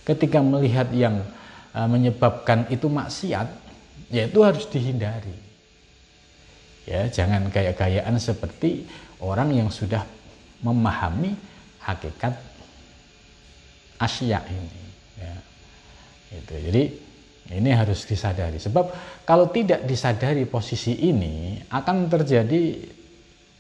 Ketika 0.03 0.43
melihat 0.43 0.91
yang 0.91 1.23
e, 1.71 1.81
menyebabkan 1.87 2.67
itu 2.75 2.91
maksiat, 2.91 3.72
ya 4.13 4.29
itu 4.29 4.39
harus 4.45 4.69
dihindari. 4.69 5.35
Ya 6.85 7.09
jangan 7.09 7.49
gaya-gayaan 7.49 8.21
seperti 8.21 8.85
orang 9.25 9.57
yang 9.57 9.73
sudah 9.73 10.05
memahami 10.61 11.35
hakikat 11.81 12.37
asya 13.99 14.45
ini. 14.47 14.83
Ya. 15.17 15.35
itu 16.33 16.55
jadi 16.59 16.83
ini 17.57 17.71
harus 17.73 18.05
disadari. 18.05 18.61
Sebab 18.61 18.93
kalau 19.25 19.49
tidak 19.51 19.89
disadari 19.89 20.45
posisi 20.45 20.95
ini 21.09 21.59
akan 21.71 22.07
terjadi 22.13 22.63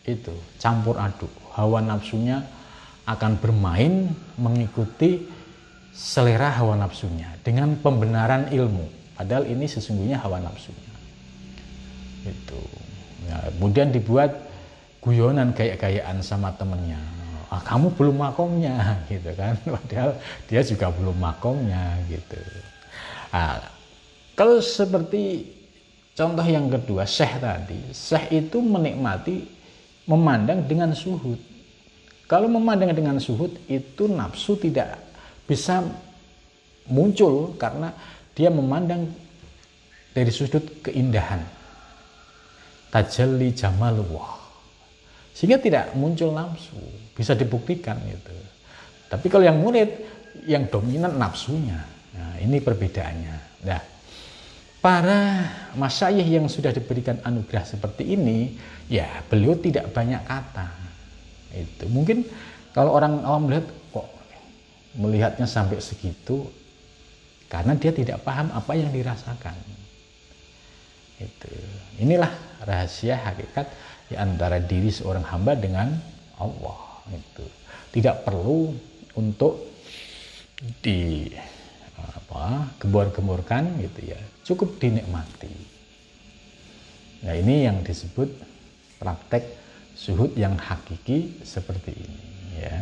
itu 0.03 0.35
campur 0.59 0.99
aduk. 0.99 1.31
Hawa 1.55 1.79
nafsunya 1.81 2.43
akan 3.07 3.39
bermain 3.39 4.11
mengikuti 4.39 5.27
selera 5.93 6.49
hawa 6.57 6.75
nafsunya 6.79 7.37
dengan 7.45 7.77
pembenaran 7.77 8.49
ilmu 8.51 9.02
Padahal 9.23 9.47
ini 9.47 9.71
sesungguhnya 9.71 10.19
hawa 10.19 10.43
nafsunya. 10.43 10.91
Itu. 12.27 12.59
Ya, 13.31 13.39
kemudian 13.55 13.95
dibuat 13.95 14.35
guyonan 14.99 15.55
kayak-kayaan 15.55 16.19
sama 16.27 16.51
temennya. 16.59 16.99
Ah, 17.47 17.63
kamu 17.63 17.95
belum 17.95 18.19
makomnya, 18.19 18.75
gitu 19.15 19.31
kan? 19.39 19.55
Padahal 19.63 20.19
dia 20.51 20.59
juga 20.67 20.91
belum 20.91 21.15
makomnya, 21.23 22.03
gitu. 22.11 22.35
Nah, 23.31 23.63
kalau 24.35 24.59
seperti 24.59 25.47
contoh 26.19 26.43
yang 26.43 26.67
kedua, 26.67 27.07
syekh 27.07 27.39
tadi, 27.39 27.79
syekh 27.95 28.27
itu 28.43 28.59
menikmati 28.59 29.47
memandang 30.11 30.67
dengan 30.67 30.91
suhud. 30.99 31.39
Kalau 32.27 32.51
memandang 32.51 32.91
dengan 32.91 33.23
suhud 33.23 33.55
itu 33.71 34.11
nafsu 34.11 34.59
tidak 34.59 34.99
bisa 35.47 35.87
muncul 36.91 37.55
karena 37.61 37.95
dia 38.33 38.49
memandang 38.49 39.09
dari 40.13 40.33
sudut 40.33 40.85
keindahan. 40.85 41.41
Tajalli 42.93 43.57
jamalullah 43.57 44.37
sehingga 45.33 45.57
tidak 45.57 45.97
muncul 45.97 46.29
nafsu. 46.37 46.77
Bisa 47.17 47.33
dibuktikan 47.33 47.97
itu 48.05 48.43
tapi 49.13 49.29
kalau 49.29 49.45
yang 49.45 49.61
murid 49.61 49.93
yang 50.49 50.65
dominan 50.73 51.21
nafsunya. 51.21 51.85
Nah 52.17 52.41
ini 52.41 52.65
perbedaannya. 52.65 53.37
Nah 53.69 53.81
para 54.81 55.21
masyayikh 55.77 56.41
yang 56.41 56.49
sudah 56.49 56.73
diberikan 56.73 57.21
anugerah 57.21 57.69
seperti 57.69 58.17
ini 58.17 58.57
ya 58.89 59.21
beliau 59.29 59.53
tidak 59.61 59.93
banyak 59.93 60.25
kata. 60.25 60.73
Itu 61.53 61.93
mungkin 61.93 62.25
kalau 62.73 62.97
orang 62.97 63.21
awam 63.29 63.53
melihat 63.53 63.69
kok 63.93 64.09
melihatnya 64.97 65.45
sampai 65.45 65.77
segitu 65.85 66.49
karena 67.53 67.77
dia 67.77 67.93
tidak 67.93 68.25
paham 68.25 68.49
apa 68.49 68.73
yang 68.73 68.89
dirasakan. 68.89 69.53
Itu. 71.21 71.53
Inilah 72.01 72.33
rahasia 72.65 73.21
hakikat 73.21 73.69
di 74.09 74.17
antara 74.17 74.57
diri 74.57 74.89
seorang 74.89 75.21
hamba 75.29 75.53
dengan 75.53 75.93
Allah. 76.41 77.05
Itu. 77.13 77.45
Tidak 77.93 78.25
perlu 78.25 78.73
untuk 79.21 79.69
di 80.81 81.29
apa 82.01 82.73
gembor-gemborkan 82.81 83.85
gitu 83.85 84.01
ya. 84.17 84.21
Cukup 84.49 84.81
dinikmati. 84.81 85.53
Nah, 87.29 87.37
ini 87.37 87.69
yang 87.69 87.85
disebut 87.85 88.33
praktek 88.97 89.45
suhud 89.93 90.33
yang 90.41 90.57
hakiki 90.57 91.45
seperti 91.45 91.93
ini 91.93 92.25
ya. 92.65 92.79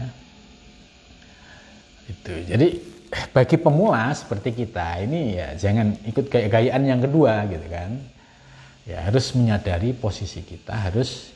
Itu. 2.06 2.34
Jadi 2.46 2.99
bagi 3.10 3.58
pemula 3.58 4.14
seperti 4.14 4.54
kita 4.54 5.02
ini 5.02 5.34
ya 5.34 5.58
jangan 5.58 5.98
ikut 6.06 6.30
gaya-gayaan 6.30 6.82
yang 6.86 7.00
kedua 7.02 7.46
gitu 7.50 7.66
kan. 7.66 7.98
Ya 8.86 9.06
harus 9.06 9.34
menyadari 9.36 9.94
posisi 9.94 10.42
kita 10.42 10.74
harus 10.90 11.30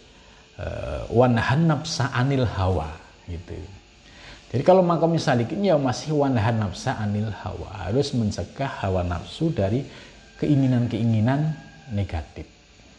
uh, 0.58 1.06
wanahan 1.10 1.66
nafsa 1.66 2.10
anil 2.14 2.46
hawa 2.46 2.90
gitu. 3.26 3.54
Jadi 4.54 4.62
kalau 4.62 4.86
makom 4.86 5.18
salik 5.18 5.50
ini 5.50 5.70
ya 5.70 5.76
masih 5.78 6.14
wanahan 6.14 6.62
nafsa 6.62 6.94
anil 6.94 7.30
hawa 7.42 7.90
harus 7.90 8.14
mencegah 8.14 8.70
hawa 8.86 9.02
nafsu 9.02 9.50
dari 9.50 9.82
keinginan-keinginan 10.38 11.58
negatif. 11.90 12.46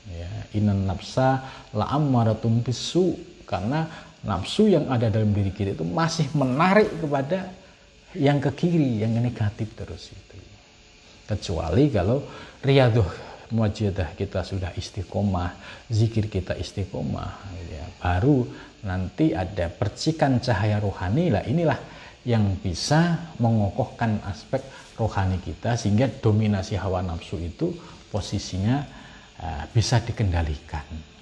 Ya 0.06 0.30
inan 0.54 0.84
nafsa 0.84 1.42
la 1.72 1.90
ammaratum 1.96 2.60
bisu 2.60 3.16
karena 3.48 3.88
nafsu 4.22 4.68
yang 4.68 4.92
ada 4.92 5.08
dalam 5.08 5.32
diri 5.32 5.50
kita 5.50 5.80
itu 5.80 5.86
masih 5.88 6.28
menarik 6.36 6.92
kepada 7.02 7.50
yang 8.18 8.40
ke 8.40 8.52
kiri 8.56 9.04
yang 9.04 9.16
negatif 9.20 9.76
terus 9.76 10.12
itu 10.12 10.38
kecuali 11.26 11.90
kalau 11.90 12.22
riaduh 12.62 13.08
mujadah 13.54 14.18
kita 14.18 14.42
sudah 14.42 14.74
istiqomah 14.74 15.54
zikir 15.90 16.30
kita 16.30 16.58
istiqomah 16.58 17.32
ya, 17.70 17.86
baru 18.02 18.46
nanti 18.86 19.34
ada 19.34 19.70
percikan 19.70 20.42
cahaya 20.42 20.82
rohani 20.82 21.34
lah 21.34 21.44
inilah 21.46 21.78
yang 22.26 22.58
bisa 22.58 23.34
mengokohkan 23.38 24.18
aspek 24.26 24.66
rohani 24.98 25.38
kita 25.42 25.78
sehingga 25.78 26.10
dominasi 26.10 26.74
hawa 26.74 27.06
nafsu 27.06 27.38
itu 27.38 27.70
posisinya 28.10 28.82
uh, 29.42 29.64
bisa 29.70 30.02
dikendalikan. 30.02 31.15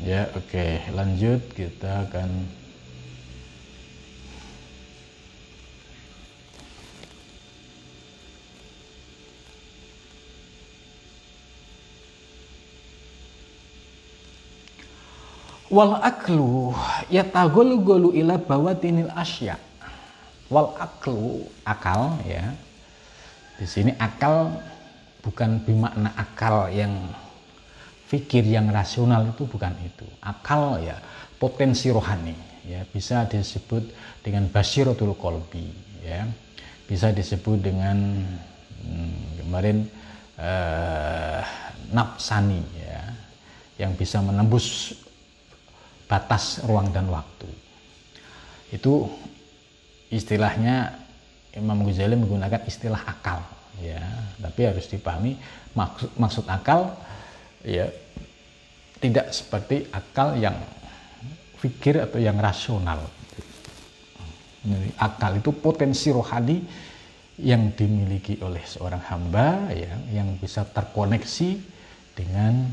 Ya, 0.00 0.32
oke, 0.32 0.48
okay. 0.48 0.80
lanjut 0.96 1.44
kita 1.52 2.08
akan 2.08 2.48
Wal 15.70 16.00
aklu 16.02 16.74
yatagolu 17.12 17.78
golu 17.84 18.10
ila 18.16 18.40
bawatinil 18.40 19.12
asya. 19.14 19.54
Wal 20.50 20.74
aklu 20.80 21.46
akal 21.62 22.18
ya. 22.26 22.56
Di 23.54 23.68
sini 23.70 23.94
akal 24.00 24.50
bukan 25.22 25.62
bermakna 25.62 26.10
akal 26.18 26.66
yang 26.74 26.90
fikir 28.10 28.42
yang 28.42 28.66
rasional 28.74 29.30
itu 29.30 29.46
bukan 29.46 29.70
itu. 29.86 30.02
Akal 30.18 30.82
ya 30.82 30.98
potensi 31.38 31.86
rohani 31.94 32.34
ya 32.66 32.82
bisa 32.90 33.22
disebut 33.30 33.86
dengan 34.26 34.50
basyiratul 34.50 35.14
kolbi 35.14 35.70
ya. 36.02 36.26
Bisa 36.90 37.14
disebut 37.14 37.62
dengan 37.62 38.26
hmm, 38.82 39.46
kemarin 39.46 39.86
uh, 40.42 41.38
nafsani 41.94 42.58
ya 42.82 43.14
yang 43.86 43.94
bisa 43.94 44.18
menembus 44.18 44.98
batas 46.10 46.58
ruang 46.66 46.90
dan 46.90 47.06
waktu. 47.06 47.46
Itu 48.74 49.06
istilahnya 50.10 50.98
Imam 51.54 51.86
Ghazali 51.86 52.18
menggunakan 52.18 52.66
istilah 52.66 53.06
akal 53.06 53.42
ya, 53.78 54.02
tapi 54.42 54.66
harus 54.66 54.90
dipahami 54.90 55.38
maksud 55.74 56.10
maksud 56.18 56.44
akal 56.50 56.98
ya 57.62 57.86
tidak 59.00 59.32
seperti 59.32 59.88
akal 59.90 60.36
yang 60.36 60.54
fikir 61.58 62.00
atau 62.00 62.20
yang 62.20 62.36
rasional. 62.36 63.00
Jadi, 64.60 64.92
akal 65.00 65.40
itu 65.40 65.50
potensi 65.56 66.12
rohani 66.12 66.60
yang 67.40 67.72
dimiliki 67.72 68.36
oleh 68.44 68.60
seorang 68.60 69.00
hamba 69.08 69.72
ya, 69.72 69.96
yang 70.12 70.36
bisa 70.36 70.68
terkoneksi 70.68 71.56
dengan 72.12 72.68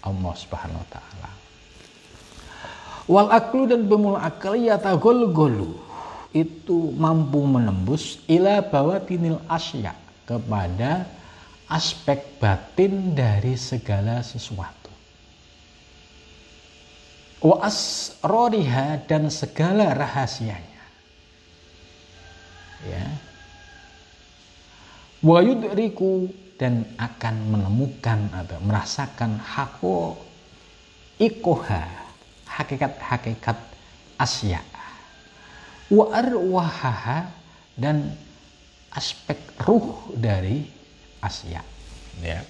Allah 0.00 0.32
Subhanahu 0.32 0.80
wa 0.80 0.88
taala. 0.88 1.30
Wal 3.04 3.28
aklu 3.28 3.68
dan 3.68 3.84
pemula 3.84 4.24
akal 4.24 4.56
yatagol 4.56 5.28
golu 5.28 5.76
itu 6.32 6.94
mampu 6.96 7.42
menembus 7.44 8.22
ila 8.30 8.64
bawatinil 8.64 9.44
asya 9.50 9.92
kepada 10.24 11.04
aspek 11.68 12.40
batin 12.40 13.12
dari 13.12 13.60
segala 13.60 14.24
sesuatu. 14.24 14.79
Wa 17.40 17.64
asroriha 17.64 19.08
dan 19.08 19.32
segala 19.32 19.96
rahasianya. 19.96 20.84
Ya. 22.84 23.06
Wa 25.24 25.40
yudriku 25.40 26.28
dan 26.60 26.84
akan 27.00 27.56
menemukan 27.56 28.28
atau 28.36 28.60
merasakan 28.60 29.40
hako 29.40 30.20
ikoha 31.16 31.88
hakikat-hakikat 32.44 33.56
asya 34.20 34.60
wa 35.88 36.12
arwahaha 36.12 37.32
dan 37.80 38.12
aspek 38.92 39.40
ruh 39.64 40.12
dari 40.12 40.68
asya 41.24 41.64
ya 42.20 42.44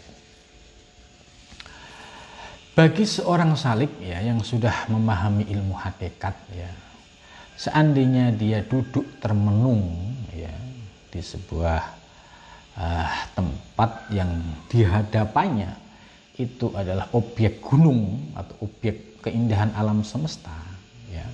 bagi 2.80 3.04
seorang 3.04 3.52
salik 3.60 3.92
ya 4.00 4.24
yang 4.24 4.40
sudah 4.40 4.88
memahami 4.88 5.44
ilmu 5.52 5.76
hakikat 5.76 6.32
ya 6.48 6.72
seandainya 7.60 8.32
dia 8.32 8.64
duduk 8.64 9.04
termenung 9.20 10.16
ya 10.32 10.48
di 11.12 11.20
sebuah 11.20 11.80
uh, 12.80 13.12
tempat 13.36 14.08
yang 14.16 14.32
dihadapannya 14.72 15.76
itu 16.40 16.72
adalah 16.72 17.04
objek 17.12 17.60
gunung 17.60 18.32
atau 18.32 18.64
objek 18.64 19.20
keindahan 19.20 19.76
alam 19.76 20.00
semesta 20.00 20.56
ya 21.12 21.28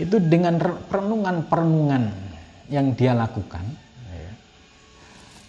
itu 0.00 0.16
dengan 0.16 0.56
perenungan-perenungan 0.88 2.08
yang 2.72 2.96
dia 2.96 3.12
lakukan. 3.12 3.60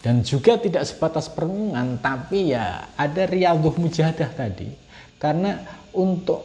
Dan 0.04 0.20
juga 0.22 0.60
tidak 0.60 0.84
sebatas 0.84 1.32
perenungan 1.32 1.98
tapi 1.98 2.52
ya 2.52 2.92
ada 3.00 3.24
riyadhah 3.24 3.76
mujahadah 3.80 4.30
tadi 4.36 4.70
karena 5.16 5.64
untuk 5.96 6.44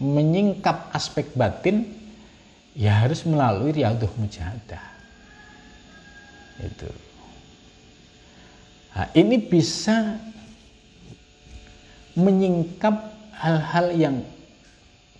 menyingkap 0.00 0.90
aspek 0.96 1.28
batin 1.36 1.84
ya 2.72 3.04
harus 3.04 3.22
melalui 3.28 3.70
riyadhah 3.70 4.10
mujahadah 4.16 4.84
itu 6.64 6.88
nah, 8.96 9.08
ini 9.12 9.36
bisa 9.38 10.16
menyingkap 12.16 12.94
hal-hal 13.38 13.86
yang 13.92 14.16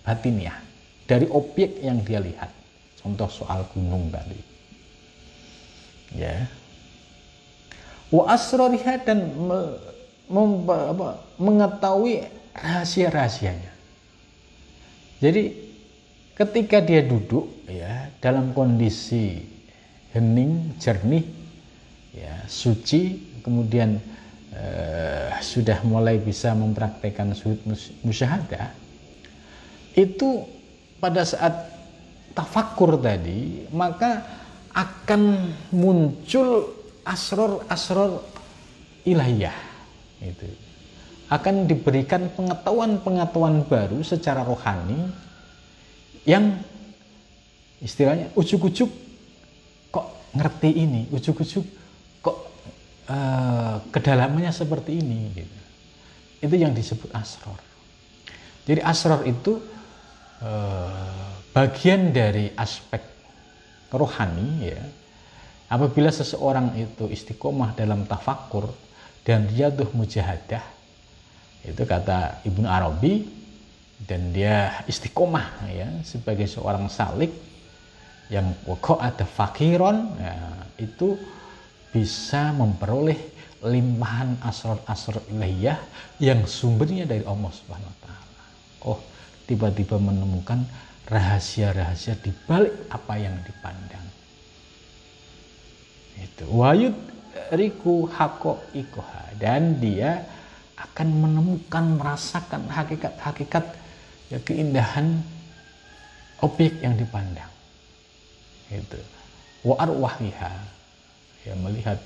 batin 0.01 0.39
ya 0.39 0.55
dari 1.05 1.29
objek 1.29 1.81
yang 1.81 2.01
dia 2.01 2.19
lihat. 2.21 2.49
Contoh 2.99 3.29
soal 3.29 3.67
gunung 3.69 4.09
tadi. 4.09 4.39
Ya. 6.17 6.49
Wa 8.15 8.31
asrariha 8.31 9.03
dan 9.03 9.35
mengetahui 11.35 12.23
rahasia-rahasianya. 12.55 13.73
Jadi 15.19 15.43
ketika 16.39 16.79
dia 16.79 17.03
duduk 17.03 17.51
ya 17.67 18.07
dalam 18.23 18.55
kondisi 18.55 19.43
hening, 20.15 20.79
jernih, 20.79 21.27
ya, 22.15 22.47
suci, 22.47 23.19
kemudian 23.43 23.99
eh, 24.55 25.29
sudah 25.43 25.83
mulai 25.83 26.15
bisa 26.17 26.55
mempraktekkan 26.55 27.35
sujud 27.35 27.61
musyahadah 28.01 28.71
itu 29.93 30.43
pada 30.97 31.21
saat 31.21 31.71
tafakur 32.33 32.97
tadi 32.99 33.69
maka 33.71 34.25
akan 34.75 35.53
muncul 35.71 36.73
asror-asror 37.05 38.25
ilahiyah 39.05 39.53
itu 40.25 40.49
akan 41.29 41.65
diberikan 41.65 42.29
pengetahuan-pengetahuan 42.33 43.65
baru 43.65 44.01
secara 44.05 44.45
rohani 44.45 45.09
yang 46.25 46.57
istilahnya 47.81 48.33
ujuk-ujuk 48.33 48.89
kok 49.89 50.07
ngerti 50.33 50.69
ini? 50.73 51.01
Ujuk-ujuk 51.09 51.65
uh, 52.25 53.75
kedalamannya 53.89 54.53
seperti 54.53 55.01
ini? 55.01 55.19
Gitu. 55.33 55.57
itu 56.45 56.55
yang 56.61 56.77
disebut 56.77 57.09
asror. 57.09 57.57
Jadi 58.69 58.81
asror 58.85 59.25
itu 59.25 59.57
uh, 60.45 61.29
bagian 61.53 62.13
dari 62.13 62.53
aspek 62.53 63.01
rohani 63.89 64.49
ya 64.61 64.81
apabila 65.71 66.13
seseorang 66.13 66.77
itu 66.77 67.09
istiqomah 67.09 67.73
dalam 67.73 68.05
tafakur 68.05 68.69
dan 69.25 69.49
riaduh 69.49 69.89
mujahadah 69.93 70.61
itu 71.65 71.81
kata 71.81 72.45
Ibnu 72.45 72.69
Arabi 72.69 73.25
dan 74.05 74.29
dia 74.29 74.85
istiqomah 74.85 75.65
ya 75.73 75.89
sebagai 76.05 76.45
seorang 76.45 76.85
salik 76.91 77.33
yang 78.29 78.53
ada 79.01 79.25
fakiron 79.25 80.13
ya, 80.17 80.35
itu 80.81 81.17
bisa 81.93 82.53
memperoleh 82.53 83.17
limpahan 83.65 84.37
asrar-asrar 84.45 85.21
ilahiyah 85.31 85.79
yang 86.21 86.45
sumbernya 86.45 87.09
dari 87.09 87.25
Allah 87.25 87.49
Subhanahu 87.49 87.89
wa 87.89 87.99
taala. 88.03 88.43
Oh, 88.85 88.99
tiba-tiba 89.49 89.97
menemukan 89.97 90.61
rahasia-rahasia 91.09 92.17
di 92.21 92.33
balik 92.45 92.73
apa 92.93 93.13
yang 93.17 93.33
dipandang. 93.45 94.04
Itu. 96.19 96.43
Wayud 96.51 96.95
riku 97.53 98.07
hako 98.11 98.59
ikoha. 98.71 99.35
Dan 99.35 99.79
dia 99.83 100.23
akan 100.75 101.07
menemukan 101.27 101.99
merasakan 101.99 102.67
hakikat-hakikat 102.71 103.65
ya 104.31 104.39
keindahan 104.43 105.19
objek 106.43 106.79
yang 106.83 106.95
dipandang. 106.95 107.51
Itu. 108.71 108.99
Wa 109.65 109.81
arwahiha. 109.83 110.51
Ya 111.45 111.53
melihat 111.61 111.99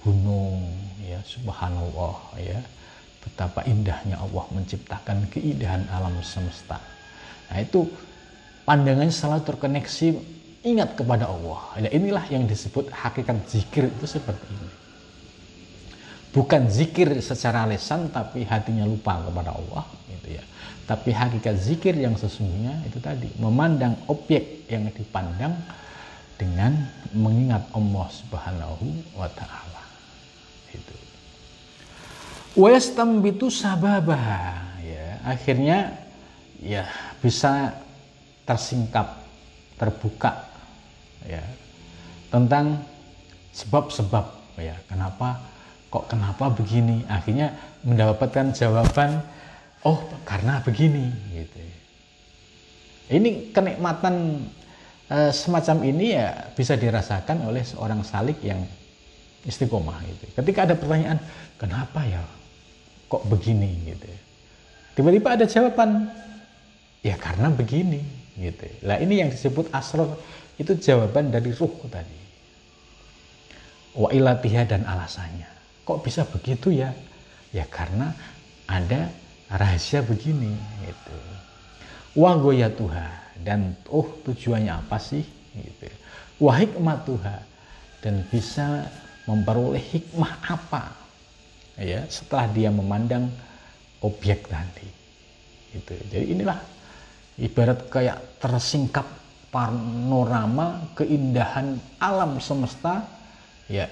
gunung 0.00 0.64
ya 1.04 1.20
subhanallah 1.26 2.16
ya. 2.38 2.58
Betapa 3.18 3.60
indahnya 3.68 4.16
Allah 4.16 4.46
menciptakan 4.54 5.28
keindahan 5.28 5.84
alam 5.92 6.16
semesta. 6.24 6.80
Nah 7.50 7.58
itu 7.60 7.84
pandangannya 8.64 9.12
selalu 9.12 9.42
terkoneksi 9.44 10.06
ingat 10.66 10.98
kepada 10.98 11.30
Allah. 11.30 11.60
Dan 11.78 11.90
inilah 11.92 12.24
yang 12.30 12.46
disebut 12.48 12.90
hakikat 12.90 13.46
zikir 13.46 13.86
itu 13.90 14.06
seperti 14.06 14.46
ini. 14.50 14.70
Bukan 16.28 16.68
zikir 16.68 17.08
secara 17.24 17.64
lesan 17.64 18.12
tapi 18.12 18.44
hatinya 18.44 18.84
lupa 18.84 19.16
kepada 19.24 19.56
Allah 19.56 19.84
gitu 20.12 20.36
ya. 20.36 20.44
Tapi 20.88 21.12
hakikat 21.12 21.56
zikir 21.56 21.96
yang 21.96 22.16
sesungguhnya 22.16 22.84
itu 22.88 23.00
tadi 23.00 23.28
memandang 23.36 23.96
objek 24.08 24.68
yang 24.68 24.88
dipandang 24.92 25.56
dengan 26.38 26.86
mengingat 27.12 27.64
Allah 27.74 28.06
Subhanahu 28.12 28.86
wa 29.16 29.28
taala. 29.32 29.82
Itu. 30.72 30.96
Sababah 33.48 34.24
ya. 34.84 35.20
Akhirnya 35.24 35.96
ya 36.60 36.88
bisa 37.20 37.72
tersingkap, 38.44 39.24
terbuka 39.76 40.47
ya. 41.28 41.44
Tentang 42.32 42.80
sebab-sebab 43.52 44.56
ya. 44.56 44.74
Kenapa 44.88 45.44
kok 45.92 46.08
kenapa 46.08 46.48
begini? 46.48 47.04
Akhirnya 47.06 47.52
mendapatkan 47.84 48.56
jawaban 48.56 49.22
oh 49.84 49.98
karena 50.24 50.64
begini 50.64 51.12
gitu. 51.36 51.60
Ini 53.08 53.54
kenikmatan 53.56 54.44
e, 55.08 55.18
semacam 55.32 55.76
ini 55.84 56.12
ya 56.12 56.52
bisa 56.52 56.76
dirasakan 56.76 57.48
oleh 57.48 57.64
seorang 57.64 58.04
salik 58.04 58.40
yang 58.44 58.60
istiqomah 59.48 60.04
gitu. 60.04 60.24
Ketika 60.36 60.68
ada 60.68 60.74
pertanyaan 60.76 61.20
kenapa 61.56 62.04
ya 62.04 62.20
kok 63.08 63.24
begini? 63.24 63.88
gitu. 63.88 64.08
Tiba-tiba 64.98 65.28
ada 65.38 65.46
jawaban 65.48 66.10
ya 67.00 67.16
karena 67.16 67.48
begini 67.48 68.02
gitu. 68.36 68.66
Lah 68.84 69.00
ini 69.00 69.24
yang 69.24 69.30
disebut 69.32 69.72
asror 69.72 70.18
itu 70.58 70.74
jawaban 70.74 71.30
dari 71.30 71.54
ruh 71.54 71.74
tadi. 71.86 72.18
Wa 73.94 74.10
ilatiha 74.10 74.66
dan 74.66 74.82
alasannya. 74.82 75.46
Kok 75.86 76.02
bisa 76.02 76.26
begitu 76.26 76.74
ya? 76.74 76.90
Ya 77.54 77.64
karena 77.70 78.12
ada 78.68 79.08
rahasia 79.48 80.04
begini 80.04 80.52
gitu. 80.84 81.18
Wa 82.18 82.34
Tuhan 82.74 83.10
dan 83.46 83.78
oh 83.88 84.06
tujuannya 84.26 84.74
apa 84.74 84.98
sih? 84.98 85.22
Gitu. 85.54 85.88
Wa 86.42 86.58
Tuhan 87.06 87.42
dan 88.02 88.14
bisa 88.28 88.86
memperoleh 89.30 89.80
hikmah 89.80 90.42
apa? 90.46 90.94
Ya 91.78 92.02
setelah 92.10 92.50
dia 92.50 92.70
memandang 92.74 93.30
objek 94.02 94.50
tadi. 94.50 94.90
Itu 95.74 95.94
jadi 96.10 96.26
inilah 96.34 96.58
ibarat 97.38 97.86
kayak 97.86 98.42
tersingkap 98.42 99.06
panorama 99.48 100.92
keindahan 100.92 101.80
alam 101.96 102.36
semesta 102.36 103.08
ya 103.68 103.88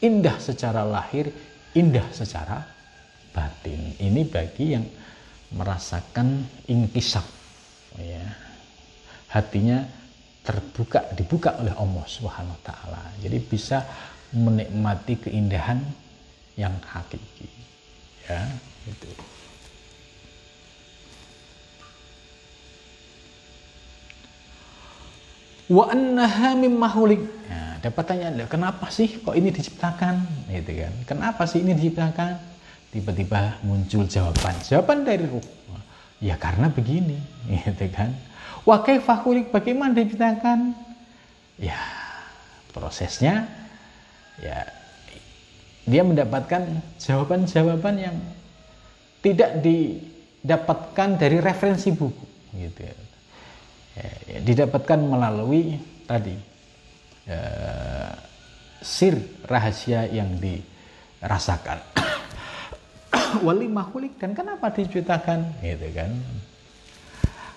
indah 0.00 0.36
secara 0.40 0.84
lahir, 0.84 1.32
indah 1.72 2.04
secara 2.12 2.60
batin. 3.32 3.96
Ini 3.96 4.22
bagi 4.28 4.76
yang 4.76 4.84
merasakan 5.54 6.44
inkisaf, 6.68 7.24
ya. 8.00 8.24
hatinya 9.30 9.86
terbuka, 10.42 11.14
dibuka 11.14 11.56
oleh 11.62 11.72
Allah 11.74 12.04
Subhanahu 12.06 12.60
Taala. 12.66 13.14
Jadi 13.22 13.38
bisa 13.40 13.82
menikmati 14.34 15.14
keindahan 15.22 15.80
yang 16.58 16.74
hakiki, 16.82 17.48
ya 18.26 18.42
itu. 18.88 19.35
Wa 25.66 25.90
annaha 25.90 26.54
mimmahulik. 26.54 27.22
Ya 27.50 27.66
dapat 27.82 28.04
tanya 28.06 28.30
kenapa 28.46 28.86
sih 28.90 29.18
kok 29.22 29.34
ini 29.34 29.50
diciptakan? 29.50 30.22
Gitu 30.50 30.82
kan. 30.82 30.92
Kenapa 31.06 31.42
sih 31.46 31.62
ini 31.62 31.74
diciptakan? 31.74 32.38
Tiba-tiba 32.94 33.58
muncul 33.66 34.06
jawaban. 34.06 34.54
Jawaban 34.62 35.02
dari 35.02 35.26
ruh. 35.26 35.42
Ya 36.22 36.38
karena 36.38 36.70
begini. 36.70 37.18
Gitu 37.66 37.86
kan. 37.90 38.14
Wah 38.66 38.82
kaifahulik 38.82 39.50
bagaimana 39.50 39.94
diciptakan? 39.94 40.74
Ya 41.58 41.78
prosesnya 42.74 43.48
ya 44.36 44.68
dia 45.86 46.02
mendapatkan 46.04 46.82
jawaban-jawaban 46.98 47.94
yang 47.96 48.16
tidak 49.22 49.62
didapatkan 49.62 51.08
dari 51.18 51.38
referensi 51.38 51.94
buku. 51.94 52.26
Gitu 52.54 52.80
ya. 52.82 53.05
Ya 53.96 54.38
didapatkan 54.44 55.00
melalui 55.00 55.80
tadi 56.04 56.36
uh, 57.32 58.12
sir 58.84 59.16
rahasia 59.48 60.06
yang 60.06 60.36
dirasakan. 60.38 61.80
Wali 63.46 63.66
mahulik 63.66 64.20
dan 64.20 64.36
kenapa 64.36 64.70
diceritakan? 64.70 65.58
Gitu 65.64 65.88
kan. 65.96 66.10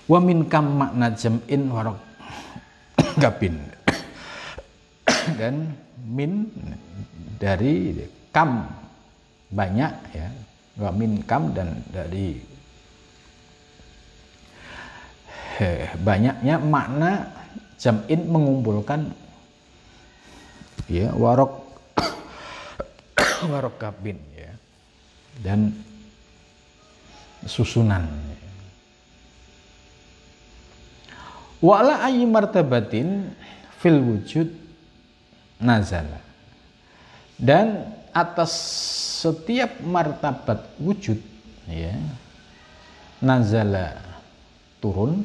Wa 0.10 0.18
min 0.18 0.50
kam 0.50 0.80
makna 0.80 1.14
jam'in 1.14 1.70
warok 1.70 2.00
gabin. 3.22 3.62
Dan 5.40 5.78
min 6.10 6.50
dari 7.38 7.94
kam 8.34 8.66
banyak 9.54 9.94
ya. 10.18 10.28
Wa 10.82 10.90
min 10.90 11.22
kam 11.30 11.54
dan 11.54 11.86
dari 11.94 12.42
eh, 15.60 15.92
banyaknya 16.00 16.58
makna 16.58 17.30
jam'in 17.76 18.26
mengumpulkan. 18.26 19.12
Ya 20.90 21.14
warok 21.14 21.70
warok 23.52 23.76
kabin 23.78 24.18
ya. 24.34 24.52
Dan 25.40 25.72
susunan 27.48 28.04
wala 31.64 32.04
ayi 32.08 32.28
martabatin 32.28 33.32
fil 33.80 34.00
wujud 34.00 34.50
nazala. 35.60 36.20
Dan 37.40 37.96
atas 38.12 38.52
setiap 39.24 39.80
martabat 39.84 40.76
wujud 40.80 41.20
ya 41.68 41.96
nazala 43.24 44.00
turun 44.84 45.24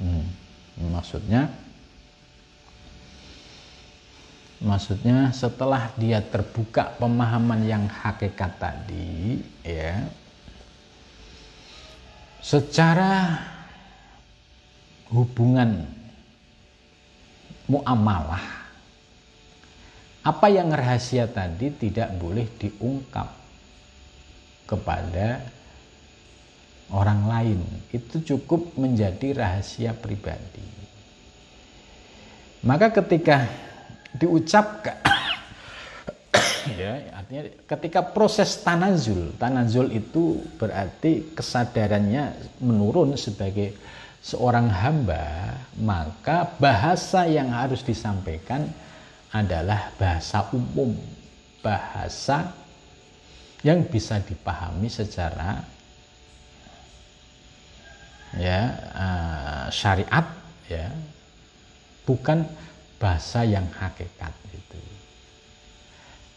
Hmm. 0.00 0.26
Maksudnya 0.90 1.52
Maksudnya 4.60 5.32
setelah 5.32 5.88
dia 5.96 6.20
terbuka 6.20 6.92
pemahaman 7.00 7.64
yang 7.64 7.88
hakikat 7.88 8.60
tadi 8.60 9.40
ya 9.64 10.04
secara 12.44 13.40
hubungan 15.08 15.88
muamalah 17.72 18.60
apa 20.20 20.46
yang 20.52 20.68
rahasia 20.68 21.24
tadi 21.24 21.72
tidak 21.72 22.12
boleh 22.20 22.44
diungkap 22.60 23.32
kepada 24.68 25.40
orang 26.90 27.26
lain 27.26 27.60
itu 27.94 28.22
cukup 28.34 28.74
menjadi 28.74 29.34
rahasia 29.34 29.94
pribadi. 29.94 30.66
Maka 32.60 32.92
ketika 32.92 33.48
diucapkan 34.14 35.00
ya 36.80 37.14
artinya 37.14 37.46
ketika 37.64 38.00
proses 38.10 38.58
tanazul 38.60 39.32
tanazul 39.38 39.86
itu 39.88 40.42
berarti 40.58 41.30
kesadarannya 41.32 42.58
menurun 42.58 43.14
sebagai 43.14 43.72
seorang 44.20 44.68
hamba 44.68 45.56
maka 45.78 46.52
bahasa 46.58 47.24
yang 47.24 47.54
harus 47.54 47.80
disampaikan 47.86 48.66
adalah 49.30 49.94
bahasa 49.94 50.44
umum 50.52 50.92
bahasa 51.62 52.50
yang 53.62 53.86
bisa 53.86 54.18
dipahami 54.20 54.90
secara 54.90 55.64
ya 58.38 58.60
uh, 58.94 59.66
syariat 59.72 60.26
ya. 60.70 60.86
Bukan 62.06 62.42
bahasa 62.98 63.46
yang 63.46 63.66
hakikat 63.70 64.34
itu. 64.50 64.80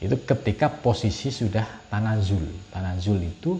Itu 0.06 0.16
ketika 0.22 0.70
posisi 0.70 1.34
sudah 1.34 1.66
tanazul. 1.90 2.46
Tanazul 2.70 3.20
itu 3.26 3.58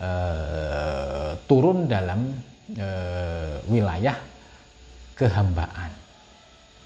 uh, 0.00 1.34
turun 1.48 1.88
dalam 1.88 2.36
uh, 2.76 3.56
wilayah 3.68 4.16
kehambaan. 5.16 5.92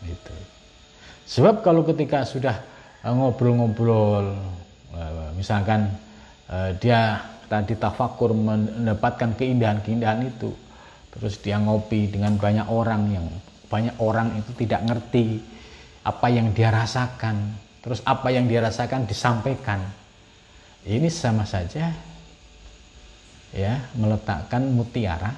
Itu. 0.07 0.35
Sebab 1.27 1.61
kalau 1.67 1.83
ketika 1.85 2.23
sudah 2.25 2.57
ngobrol-ngobrol 3.05 4.33
misalkan 5.37 5.87
dia 6.81 7.21
tadi 7.47 7.77
tafakur 7.77 8.33
mendapatkan 8.33 9.37
keindahan-keindahan 9.37 10.25
itu 10.29 10.51
terus 11.15 11.41
dia 11.41 11.57
ngopi 11.57 12.11
dengan 12.13 12.37
banyak 12.37 12.67
orang 12.69 13.03
yang 13.13 13.27
banyak 13.69 13.97
orang 14.01 14.33
itu 14.41 14.51
tidak 14.57 14.81
ngerti 14.89 15.45
apa 16.03 16.27
yang 16.33 16.57
dia 16.57 16.73
rasakan. 16.73 17.69
Terus 17.85 18.01
apa 18.05 18.29
yang 18.33 18.49
dia 18.49 18.65
rasakan 18.65 19.05
disampaikan. 19.05 19.81
Ini 20.89 21.09
sama 21.13 21.45
saja 21.45 21.93
ya 23.53 23.75
meletakkan 23.97 24.65
mutiara 24.73 25.33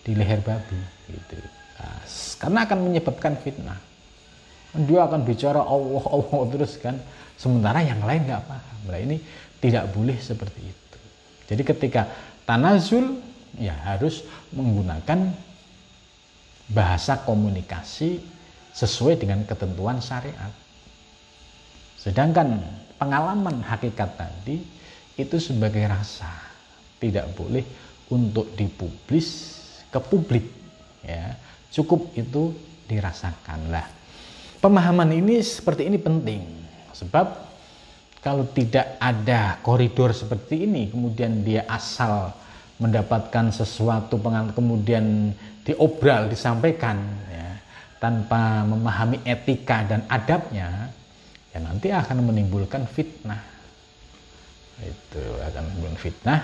di 0.00 0.12
leher 0.16 0.40
babi 0.40 0.80
gitu. 1.12 1.36
Karena 2.40 2.64
akan 2.64 2.78
menyebabkan 2.88 3.36
fitnah. 3.40 3.78
Dia 4.76 5.08
akan 5.08 5.24
bicara 5.24 5.60
Allah 5.60 6.04
Allah 6.08 6.40
terus 6.52 6.76
kan. 6.80 6.96
Sementara 7.36 7.84
yang 7.84 8.00
lain 8.00 8.24
nggak 8.24 8.44
paham. 8.48 8.76
Nah 8.88 9.00
ini 9.00 9.20
tidak 9.60 9.92
boleh 9.92 10.16
seperti 10.16 10.60
itu. 10.64 10.98
Jadi 11.52 11.62
ketika 11.62 12.08
tanazul 12.48 13.20
ya 13.56 13.74
harus 13.84 14.24
menggunakan 14.52 15.32
bahasa 16.70 17.20
komunikasi 17.22 18.20
sesuai 18.76 19.16
dengan 19.16 19.42
ketentuan 19.48 20.02
syariat. 20.02 20.52
Sedangkan 21.96 22.60
pengalaman 23.00 23.64
hakikat 23.64 24.20
tadi 24.20 24.60
itu 25.16 25.36
sebagai 25.40 25.88
rasa, 25.88 26.30
tidak 27.00 27.32
boleh 27.34 27.64
untuk 28.12 28.52
dipublis 28.54 29.58
ke 29.88 29.98
publik 29.98 30.46
ya. 31.02 31.34
Cukup 31.72 32.14
itu 32.14 32.54
dirasakan 32.86 33.72
lah. 33.72 33.86
Pemahaman 34.60 35.12
ini 35.12 35.40
seperti 35.44 35.86
ini 35.88 35.98
penting 36.00 36.42
sebab 36.96 37.26
kalau 38.24 38.48
tidak 38.50 38.96
ada 38.98 39.60
koridor 39.62 40.10
seperti 40.10 40.66
ini 40.66 40.90
kemudian 40.90 41.44
dia 41.44 41.68
asal 41.68 42.32
mendapatkan 42.76 43.48
sesuatu 43.52 44.20
kemudian 44.52 45.32
diobral 45.64 46.28
disampaikan 46.28 47.00
ya, 47.32 47.48
tanpa 47.96 48.62
memahami 48.68 49.24
etika 49.24 49.82
dan 49.88 50.04
adabnya 50.12 50.92
ya 51.50 51.58
nanti 51.64 51.88
akan 51.88 52.20
menimbulkan 52.28 52.84
fitnah 52.84 53.40
itu 54.84 55.22
akan 55.40 55.62
menimbulkan 55.72 55.96
fitnah 55.96 56.40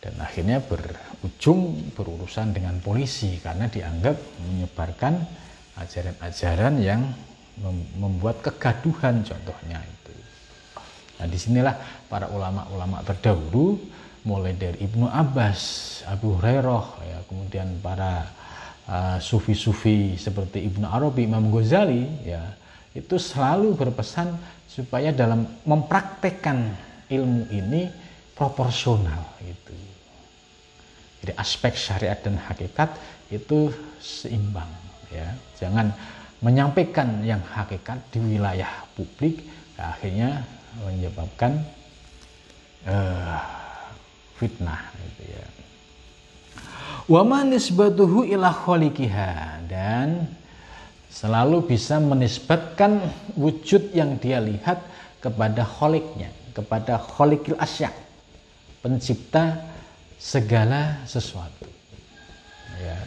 dan 0.00 0.14
akhirnya 0.22 0.62
berujung 0.64 1.92
berurusan 1.92 2.54
dengan 2.56 2.80
polisi 2.80 3.36
karena 3.42 3.68
dianggap 3.68 4.16
menyebarkan 4.40 5.18
ajaran-ajaran 5.76 6.74
yang 6.80 7.02
membuat 7.96 8.44
kegaduhan 8.44 9.24
contohnya 9.24 9.80
itu. 9.80 10.14
Nah 11.16 11.26
di 11.26 11.38
sinilah 11.40 11.74
para 12.06 12.28
ulama-ulama 12.28 13.00
terdahulu 13.02 13.80
mulai 14.26 14.58
dari 14.58 14.82
Ibnu 14.82 15.06
Abbas, 15.06 16.02
Abu 16.10 16.34
Hurairah, 16.34 16.86
ya, 17.06 17.18
kemudian 17.30 17.78
para 17.78 18.26
uh, 18.90 19.16
sufi-sufi 19.22 20.12
uh, 20.12 20.18
seperti 20.18 20.66
Ibnu 20.66 20.82
Arabi, 20.82 21.30
Imam 21.30 21.46
Ghazali, 21.54 22.26
ya, 22.26 22.42
itu 22.90 23.22
selalu 23.22 23.78
berpesan 23.78 24.34
supaya 24.66 25.14
dalam 25.14 25.46
mempraktekkan 25.62 26.74
ilmu 27.06 27.46
ini 27.54 27.86
proporsional 28.34 29.38
itu. 29.46 29.78
Jadi 31.22 31.32
aspek 31.38 31.78
syariat 31.78 32.18
dan 32.18 32.34
hakikat 32.34 32.98
itu 33.30 33.70
seimbang, 34.02 34.68
ya. 35.14 35.38
Jangan 35.54 35.94
menyampaikan 36.42 37.22
yang 37.22 37.40
hakikat 37.46 38.02
di 38.10 38.18
wilayah 38.18 38.68
publik, 38.98 39.46
akhirnya 39.78 40.42
menyebabkan 40.82 41.62
uh, 42.90 43.65
fitnah 44.36 44.92
gitu 44.92 45.22
ya. 45.32 45.46
Wa 47.06 47.22
nisbatuhu 47.42 48.26
ila 48.26 48.52
khaliqiha 48.52 49.62
dan 49.70 50.26
selalu 51.10 51.64
bisa 51.64 51.96
menisbatkan 51.96 53.00
wujud 53.38 53.94
yang 53.96 54.20
dia 54.20 54.42
lihat 54.42 54.84
kepada 55.22 55.64
kholiknya, 55.64 56.28
kepada 56.52 57.00
kholikil 57.00 57.56
asyak, 57.56 57.94
pencipta 58.84 59.64
segala 60.20 61.00
sesuatu. 61.08 61.64
Ya. 62.82 63.00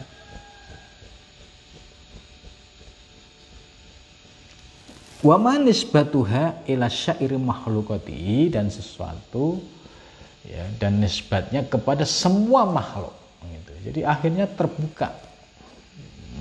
Wa 5.20 5.36
nisbatuha 5.60 6.64
ila 6.64 6.88
syairi 6.88 7.36
makhlukati 7.36 8.48
dan 8.48 8.72
sesuatu 8.72 9.60
ya, 10.50 10.64
dan 10.82 10.98
nisbatnya 10.98 11.62
kepada 11.62 12.02
semua 12.02 12.66
makhluk 12.66 13.14
gitu. 13.46 13.72
jadi 13.90 14.00
akhirnya 14.10 14.50
terbuka 14.50 15.14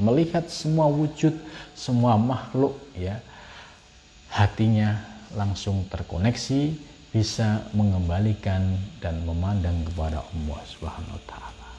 melihat 0.02 0.50
semua 0.50 0.90
wujud 0.90 1.38
semua 1.78 2.18
makhluk 2.18 2.74
ya 2.98 3.22
hatinya 4.34 4.98
langsung 5.38 5.86
terkoneksi 5.90 6.90
bisa 7.10 7.66
mengembalikan 7.74 8.78
dan 9.02 9.26
memandang 9.26 9.82
kepada 9.90 10.22
Allah 10.22 10.60
Subhanahu 10.70 11.18
wa 11.18 11.26
taala. 11.26 11.70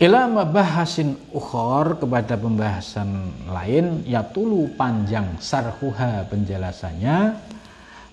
Ila 0.00 0.30
mabahasin 0.30 1.12
ukhor 1.34 2.00
kepada 2.00 2.38
pembahasan 2.38 3.34
lain 3.50 4.06
ya 4.08 4.24
tulu 4.24 4.70
panjang 4.78 5.36
sarhuha 5.36 6.24
penjelasannya 6.30 7.36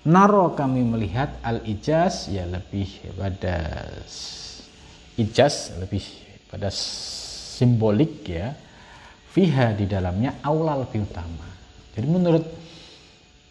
Naro 0.06 0.54
kami 0.54 0.86
melihat 0.86 1.42
al-ijaz 1.42 2.30
ya 2.30 2.46
lebih 2.46 2.86
pada 3.18 3.82
ijaz 5.18 5.74
lebih 5.82 6.06
pada 6.46 6.70
simbolik 6.70 8.22
ya 8.30 8.54
fiha 9.34 9.74
di 9.74 9.90
dalamnya 9.90 10.38
aulal 10.46 10.86
lebih 10.86 11.02
utama. 11.02 11.50
Jadi 11.98 12.06
menurut 12.06 12.44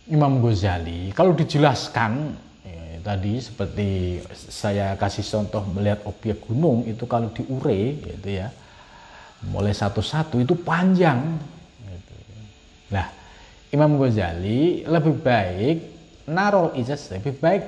Imam 0.08 0.40
Ghazali 0.40 1.12
kalau 1.12 1.36
dijelaskan 1.36 2.32
ya, 2.64 3.04
tadi 3.04 3.44
seperti 3.44 4.24
saya 4.32 4.96
kasih 4.96 5.28
contoh 5.28 5.68
melihat 5.76 6.00
objek 6.08 6.48
gunung 6.48 6.88
itu 6.88 7.04
kalau 7.04 7.28
diure 7.36 8.00
gitu 8.00 8.30
ya 8.32 8.48
mulai 9.52 9.76
satu-satu 9.76 10.40
itu 10.42 10.56
panjang 10.56 11.38
gitu. 11.84 12.16
Nah 12.96 13.12
Imam 13.76 14.00
Ghazali 14.00 14.88
lebih 14.88 15.20
baik 15.20 15.97
narol 16.28 16.76
ijaz 16.76 17.12
lebih 17.16 17.40
baik 17.40 17.64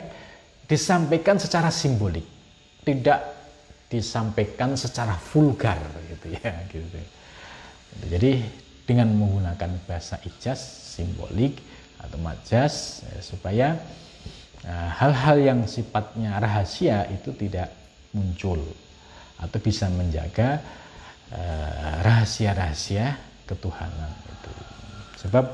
disampaikan 0.70 1.40
secara 1.40 1.72
simbolik, 1.74 2.28
tidak 2.84 3.24
disampaikan 3.90 4.78
secara 4.78 5.18
vulgar 5.18 5.82
gitu 6.12 6.28
ya 6.38 6.54
gitu. 6.72 7.00
Jadi 8.06 8.32
dengan 8.86 9.10
menggunakan 9.18 9.82
bahasa 9.90 10.22
ijaz 10.22 10.62
simbolik 10.94 11.58
atau 12.00 12.22
majas 12.22 13.02
ya, 13.04 13.20
supaya 13.20 13.68
eh, 14.64 14.90
hal-hal 15.00 15.38
uh, 15.42 15.46
yang 15.52 15.60
sifatnya 15.66 16.38
rahasia 16.38 17.10
itu 17.10 17.34
tidak 17.36 17.74
muncul 18.14 18.62
atau 19.40 19.60
bisa 19.62 19.88
menjaga 19.90 20.60
eh, 21.32 21.94
rahasia-rahasia 22.04 23.06
uh, 23.08 23.14
ketuhanan 23.50 24.14
itu. 24.30 24.52
Sebab 25.26 25.46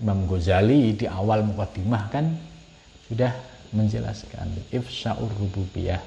Imam 0.00 0.24
Ghazali 0.24 0.96
di 0.96 1.04
awal 1.04 1.44
mukadimah 1.44 2.08
kan 2.08 2.49
sudah 3.10 3.34
menjelaskan 3.74 4.70
ifsa'ur 4.70 5.30
rububiyah 5.34 5.98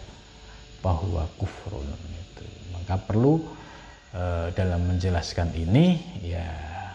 bahwa 0.79 1.27
kufrun 1.35 1.83
itu. 2.15 2.45
Maka 2.71 2.95
perlu 2.95 3.43
e, 4.15 4.51
dalam 4.55 4.87
menjelaskan 4.87 5.51
ini 5.55 5.99
ya 6.23 6.43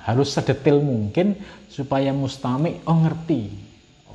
harus 0.08 0.32
sedetil 0.32 0.80
mungkin 0.80 1.36
supaya 1.68 2.12
mustami 2.16 2.80
oh 2.88 3.04
ngerti 3.04 3.52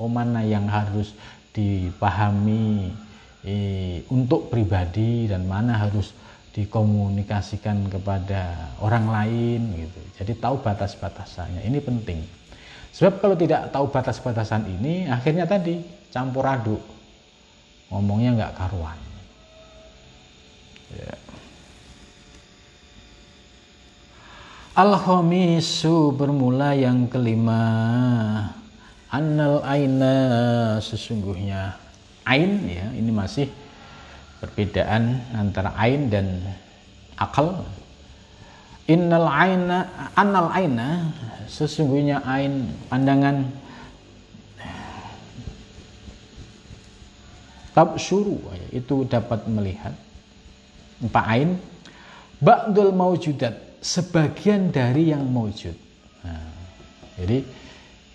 oh 0.02 0.10
mana 0.10 0.42
yang 0.42 0.66
harus 0.66 1.14
dipahami 1.54 2.90
e, 3.46 3.56
untuk 4.10 4.50
pribadi 4.50 5.30
dan 5.30 5.46
mana 5.46 5.78
harus 5.78 6.14
dikomunikasikan 6.54 7.90
kepada 7.90 8.74
orang 8.78 9.10
lain 9.10 9.62
gitu. 9.74 10.00
Jadi 10.22 10.38
tahu 10.38 10.62
batas-batasannya. 10.62 11.66
Ini 11.66 11.80
penting. 11.82 12.22
Sebab 12.94 13.18
kalau 13.18 13.34
tidak 13.34 13.74
tahu 13.74 13.90
batas-batasan 13.90 14.70
ini, 14.70 15.10
akhirnya 15.10 15.50
tadi 15.50 15.82
campur 16.14 16.46
aduk. 16.46 16.82
ngomongnya 17.94 18.34
nggak 18.34 18.54
karuan 18.58 18.98
ya. 20.98 21.14
Al-Khamisu 24.74 26.18
bermula 26.18 26.74
yang 26.74 27.06
kelima 27.06 27.62
Annal 29.14 29.62
aina 29.62 30.18
sesungguhnya 30.82 31.78
Ain 32.26 32.66
ya 32.66 32.90
ini 32.98 33.14
masih 33.14 33.46
perbedaan 34.42 35.22
antara 35.38 35.70
ain 35.78 36.10
dan 36.10 36.42
akal 37.14 37.62
Innal 38.84 39.32
aina 39.32 40.12
annal 40.12 40.52
aina 40.52 41.08
sesungguhnya 41.48 42.20
ain 42.28 42.68
pandangan. 42.92 43.48
Tabsuru 47.74 48.38
itu 48.76 49.08
dapat 49.08 49.48
melihat. 49.50 49.96
Empat 51.00 51.26
ain. 51.26 51.50
Ba'dul 52.44 52.92
maujudat 52.92 53.56
sebagian 53.80 54.70
dari 54.70 55.16
yang 55.16 55.24
mewujud. 55.26 55.74
Nah, 56.28 56.52
jadi 57.18 57.40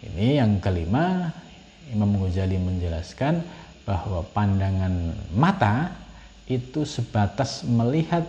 ini 0.04 0.36
yang 0.36 0.60
kelima 0.60 1.32
Imam 1.88 2.20
Ghazali 2.20 2.60
menjelaskan 2.60 3.40
bahwa 3.88 4.20
pandangan 4.36 5.16
mata 5.32 5.96
itu 6.44 6.84
sebatas 6.84 7.64
melihat 7.64 8.24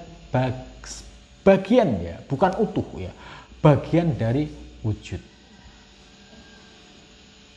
bagian 1.49 1.89
ya, 1.97 2.21
bukan 2.29 2.53
utuh 2.61 2.85
ya, 3.01 3.09
bagian 3.65 4.13
dari 4.13 4.45
wujud. 4.85 5.17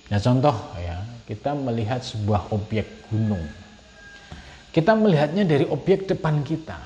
Nah 0.09 0.16
contoh 0.16 0.57
ya, 0.80 0.97
kita 1.28 1.53
melihat 1.53 2.01
sebuah 2.01 2.49
objek 2.57 2.88
gunung. 3.12 3.45
Kita 4.72 4.97
melihatnya 4.97 5.45
dari 5.45 5.68
objek 5.68 6.09
depan 6.09 6.40
kita. 6.40 6.80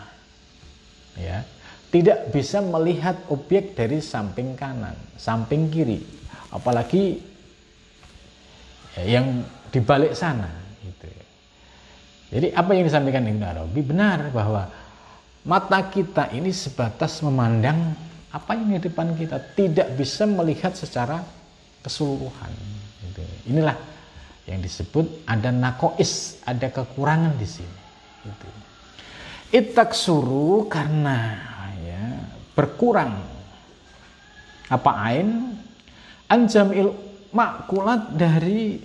Ya, 1.14 1.46
tidak 1.94 2.34
bisa 2.34 2.58
melihat 2.58 3.14
objek 3.30 3.78
dari 3.78 4.02
samping 4.02 4.58
kanan, 4.58 4.98
samping 5.14 5.70
kiri, 5.70 6.02
apalagi 6.50 7.22
ya, 8.98 9.22
yang 9.22 9.46
di 9.70 9.78
balik 9.78 10.12
sana. 10.18 10.50
Gitu. 10.82 11.06
Jadi 12.34 12.46
apa 12.50 12.70
yang 12.74 12.84
disampaikan 12.84 13.24
Ibn 13.24 13.44
Arabi 13.46 13.80
benar 13.86 14.34
bahwa 14.34 14.66
mata 15.46 15.78
kita 15.86 16.34
ini 16.34 16.50
sebatas 16.50 17.22
memandang 17.22 17.94
apa 18.34 18.52
yang 18.58 18.76
di 18.76 18.82
depan 18.82 19.14
kita, 19.16 19.38
tidak 19.54 19.94
bisa 19.96 20.26
melihat 20.26 20.74
secara 20.76 21.22
keseluruhan. 21.80 22.52
Gitu. 23.06 23.22
Inilah 23.54 23.78
yang 24.44 24.60
disebut 24.60 25.24
ada 25.24 25.54
nakois, 25.54 26.42
ada 26.44 26.68
kekurangan 26.68 27.38
di 27.38 27.48
sini. 27.48 27.80
Gitu. 28.26 28.48
Itak 29.54 29.94
suruh 29.94 30.66
karena 30.66 31.54
berkurang 32.56 33.20
apa 34.72 34.90
ain 35.12 35.60
anjam 36.26 36.72
il 36.72 36.88
makulat 37.30 38.16
dari 38.16 38.80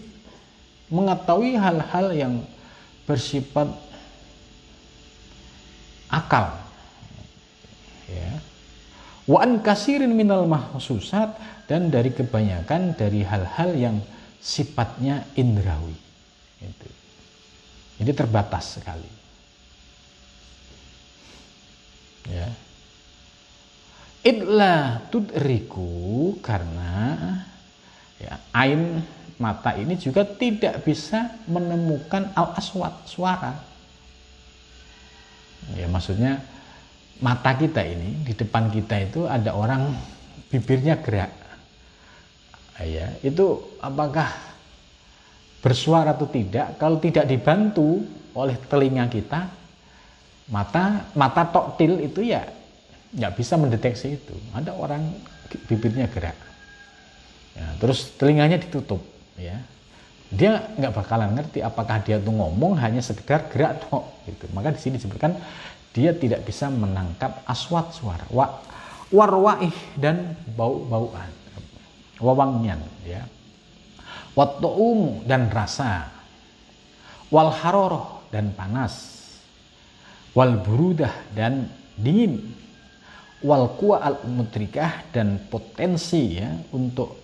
mengetahui 0.91 1.55
hal-hal 1.55 2.12
yang 2.12 2.34
bersifat 3.07 3.72
akal. 6.12 6.51
Ya. 8.12 8.43
Wa 9.26 9.47
an 9.47 9.64
kasirin 9.64 10.12
minal 10.12 10.43
mahsusat 10.43 11.39
dan 11.72 11.88
dari 11.88 12.12
kebanyakan 12.12 12.99
dari 12.99 13.24
hal-hal 13.24 13.72
yang 13.80 13.97
sifatnya 14.43 15.24
indrawi. 15.39 15.95
Itu. 16.59 16.89
Jadi 18.03 18.12
terbatas 18.12 18.76
sekali. 18.76 19.12
Ya. 22.28 22.51
Idla 24.22 25.01
tudriku 25.09 26.38
karena 26.45 27.18
ya, 28.22 28.38
ain 28.53 29.01
mata 29.41 29.74
ini 29.74 29.97
juga 29.97 30.22
tidak 30.22 30.86
bisa 30.86 31.41
menemukan 31.49 32.30
al 32.38 32.53
aswat 32.53 33.09
suara 33.09 33.70
ya 35.78 35.88
maksudnya 35.88 36.41
mata 37.22 37.53
kita 37.53 37.86
ini 37.86 38.26
di 38.26 38.34
depan 38.34 38.74
kita 38.74 38.95
itu 39.05 39.30
ada 39.30 39.53
orang 39.53 39.93
bibirnya 40.49 40.97
gerak. 40.99 41.32
Ya 42.82 43.14
itu 43.22 43.78
apakah 43.78 44.26
bersuara 45.62 46.18
atau 46.18 46.26
tidak 46.26 46.82
kalau 46.82 46.97
tidak 46.97 47.30
dibantu 47.30 48.01
oleh 48.34 48.57
telinga 48.66 49.05
kita 49.05 49.45
mata 50.49 51.05
mata 51.14 51.45
toktil 51.45 52.01
itu 52.01 52.26
ya 52.26 52.41
nggak 53.14 53.38
bisa 53.38 53.53
mendeteksi 53.62 54.18
itu. 54.18 54.34
Ada 54.57 54.74
orang 54.74 55.14
bibirnya 55.68 56.07
gerak, 56.07 56.39
ya, 57.53 57.68
terus 57.76 58.16
telinganya 58.16 58.55
ditutup, 58.55 59.03
ya 59.36 59.59
dia 60.32 60.72
nggak 60.80 60.96
bakalan 60.96 61.36
ngerti 61.36 61.60
apakah 61.60 62.00
dia 62.00 62.16
tuh 62.16 62.32
ngomong 62.32 62.80
hanya 62.80 63.04
sekedar 63.04 63.52
gerak 63.52 63.84
tok 63.84 64.08
gitu. 64.24 64.48
Maka 64.56 64.72
di 64.72 64.80
sini 64.80 64.96
disebutkan 64.96 65.36
dia 65.92 66.16
tidak 66.16 66.48
bisa 66.48 66.72
menangkap 66.72 67.44
aswat 67.44 67.92
suara, 67.92 68.24
wa, 68.32 68.64
warwaih 69.12 69.76
dan 70.00 70.40
bau-bauan, 70.56 71.28
wawangian 72.24 72.80
ya. 73.04 73.28
Wattu'umu 74.32 75.28
dan 75.28 75.52
rasa, 75.52 76.08
wal 77.28 77.52
haroroh 77.52 78.24
dan 78.32 78.56
panas, 78.56 79.20
wal 80.32 80.64
burudah 80.64 81.12
dan 81.36 81.68
dingin, 82.00 82.40
wal 83.44 83.76
kuwa 83.76 84.00
al 84.00 84.24
mudrikah 84.24 85.12
dan 85.12 85.44
potensi 85.52 86.40
ya 86.40 86.56
untuk 86.72 87.20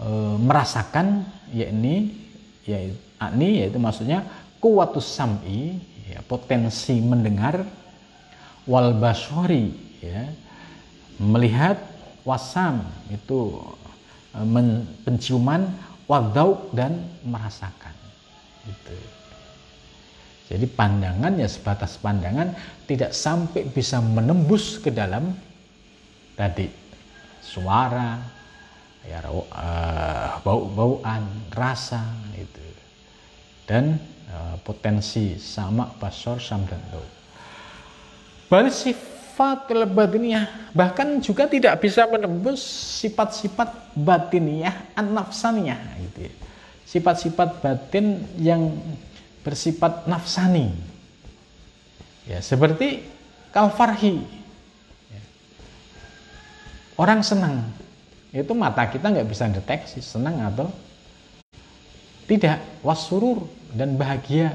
e, 0.00 0.08
merasakan 0.40 1.28
yakni 1.52 2.27
yakni 2.68 3.64
yaitu 3.64 3.80
maksudnya 3.80 4.22
kuwatus 4.60 5.08
sam'i 5.08 5.80
ya, 6.06 6.20
potensi 6.28 7.00
mendengar 7.00 7.64
wal 8.68 8.92
basori 9.00 9.72
ya 10.04 10.28
melihat 11.18 11.80
wasam 12.22 12.84
itu 13.10 13.58
e, 14.36 14.38
men, 14.44 14.84
penciuman 15.02 15.66
wadauk 16.08 16.72
dan 16.72 17.00
merasakan. 17.24 17.94
Itu. 18.68 18.96
Jadi 20.48 20.64
pandangan 20.64 21.36
ya 21.36 21.48
sebatas 21.48 22.00
pandangan 22.00 22.56
tidak 22.88 23.12
sampai 23.12 23.68
bisa 23.68 24.00
menembus 24.00 24.80
ke 24.80 24.88
dalam 24.88 25.36
tadi 26.32 26.72
suara 27.44 28.37
ya 29.08 29.24
uh, 29.24 30.36
bau-bauan 30.44 31.24
rasa 31.48 32.04
itu 32.36 32.60
dan 33.64 33.96
uh, 34.28 34.60
potensi 34.60 35.40
sama 35.40 35.88
basor 35.96 36.36
sam 36.36 36.68
dan 36.68 36.80
do 36.92 37.00
balik 38.52 38.76
sifat 38.76 39.72
batiniyah 39.72 40.76
bahkan 40.76 41.16
juga 41.24 41.48
tidak 41.48 41.80
bisa 41.80 42.04
menembus 42.04 42.60
sifat-sifat 43.00 43.96
batiniyah 43.96 44.92
an-nafsaniyah 44.92 45.80
gitu 46.04 46.28
ya. 46.28 46.32
sifat-sifat 46.84 47.64
batin 47.64 48.28
yang 48.36 48.76
bersifat 49.48 50.04
nafsani. 50.04 50.76
Ya 52.28 52.44
seperti 52.44 53.00
kalfarhi. 53.48 54.20
Orang 56.98 57.22
senang, 57.22 57.62
itu 58.32 58.52
mata 58.52 58.84
kita 58.84 59.08
nggak 59.08 59.28
bisa 59.28 59.48
deteksi 59.48 60.04
senang 60.04 60.36
atau 60.44 60.68
tidak. 62.28 62.60
Wasurur 62.84 63.48
dan 63.72 63.96
bahagia. 63.96 64.52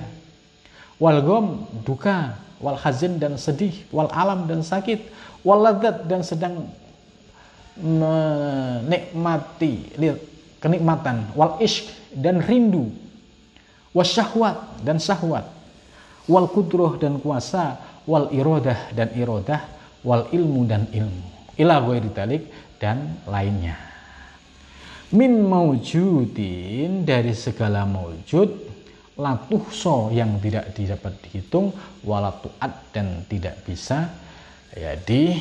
Walgom 1.02 1.66
duka, 1.82 2.38
wal 2.62 2.78
hazin 2.78 3.18
dan 3.18 3.36
sedih, 3.36 3.74
wal 3.90 4.08
alam 4.14 4.46
dan 4.46 4.62
sakit, 4.62 5.10
wal 5.42 5.66
dan 5.82 6.22
sedang 6.24 6.70
menikmati 7.74 9.34
kenikmatan, 10.62 11.34
wal 11.34 11.58
ishq 11.60 11.90
dan 12.14 12.40
rindu, 12.46 12.94
wasyahwat 13.92 14.86
dan 14.86 15.02
syahwat, 15.02 15.50
wal 16.30 16.48
kudroh 16.48 16.96
dan 17.02 17.20
kuasa, 17.20 17.82
wal 18.06 18.30
irodah 18.32 18.78
dan 18.96 19.10
irodah, 19.18 19.60
wal 20.06 20.30
ilmu 20.32 20.64
dan 20.70 20.88
ilmu. 20.94 21.26
Ila 21.60 21.82
ghairi 21.84 22.10
dan 22.84 23.24
lainnya. 23.32 23.80
Min 25.16 25.48
maujudin 25.48 27.08
dari 27.08 27.32
segala 27.32 27.88
maujud 27.88 28.52
latuhso 29.16 30.12
yang 30.12 30.36
tidak 30.44 30.76
dapat 30.76 31.16
dihitung 31.24 31.72
walatuat 32.04 32.92
dan 32.92 33.24
tidak 33.32 33.56
bisa 33.64 34.12
ya 34.76 35.00
di 35.00 35.38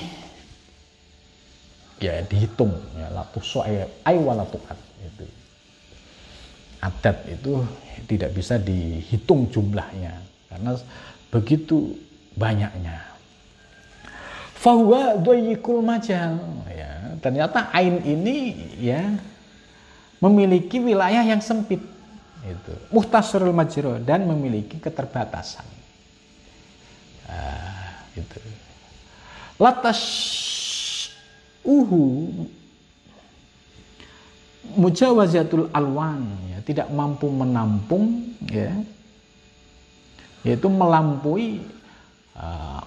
ya 1.99 2.23
dihitung 2.23 2.71
ya 2.95 3.11
latuhso 3.11 3.67
ay 3.67 4.17
walatuat 4.23 4.79
itu. 5.03 5.27
Adat 6.79 7.27
itu 7.27 7.65
tidak 8.07 8.31
bisa 8.39 8.63
dihitung 8.63 9.51
jumlahnya 9.51 10.15
karena 10.47 10.79
begitu 11.33 11.97
banyaknya 12.37 13.12
fahuwa 14.63 15.19
doyikul 15.19 15.83
majal. 15.83 16.39
Ya 16.71 17.19
ternyata 17.19 17.67
ain 17.75 17.99
ini 18.07 18.55
ya 18.79 19.19
memiliki 20.23 20.79
wilayah 20.79 21.27
yang 21.27 21.43
sempit. 21.43 21.83
Itu. 22.43 22.75
Muhtasirul 22.95 23.55
majro 23.55 23.99
dan 24.03 24.27
memiliki 24.27 24.79
keterbatasan. 24.79 25.67
Ah, 27.27 28.07
itu. 28.15 28.39
Latas 29.59 29.99
uhu 31.63 32.31
mujawazatul 34.75 35.71
alwan 35.75 36.27
ya 36.51 36.59
tidak 36.67 36.89
mampu 36.91 37.31
menampung 37.31 38.35
ya 38.47 38.75
yaitu 40.43 40.67
melampaui 40.67 41.63
uh, 42.35 42.83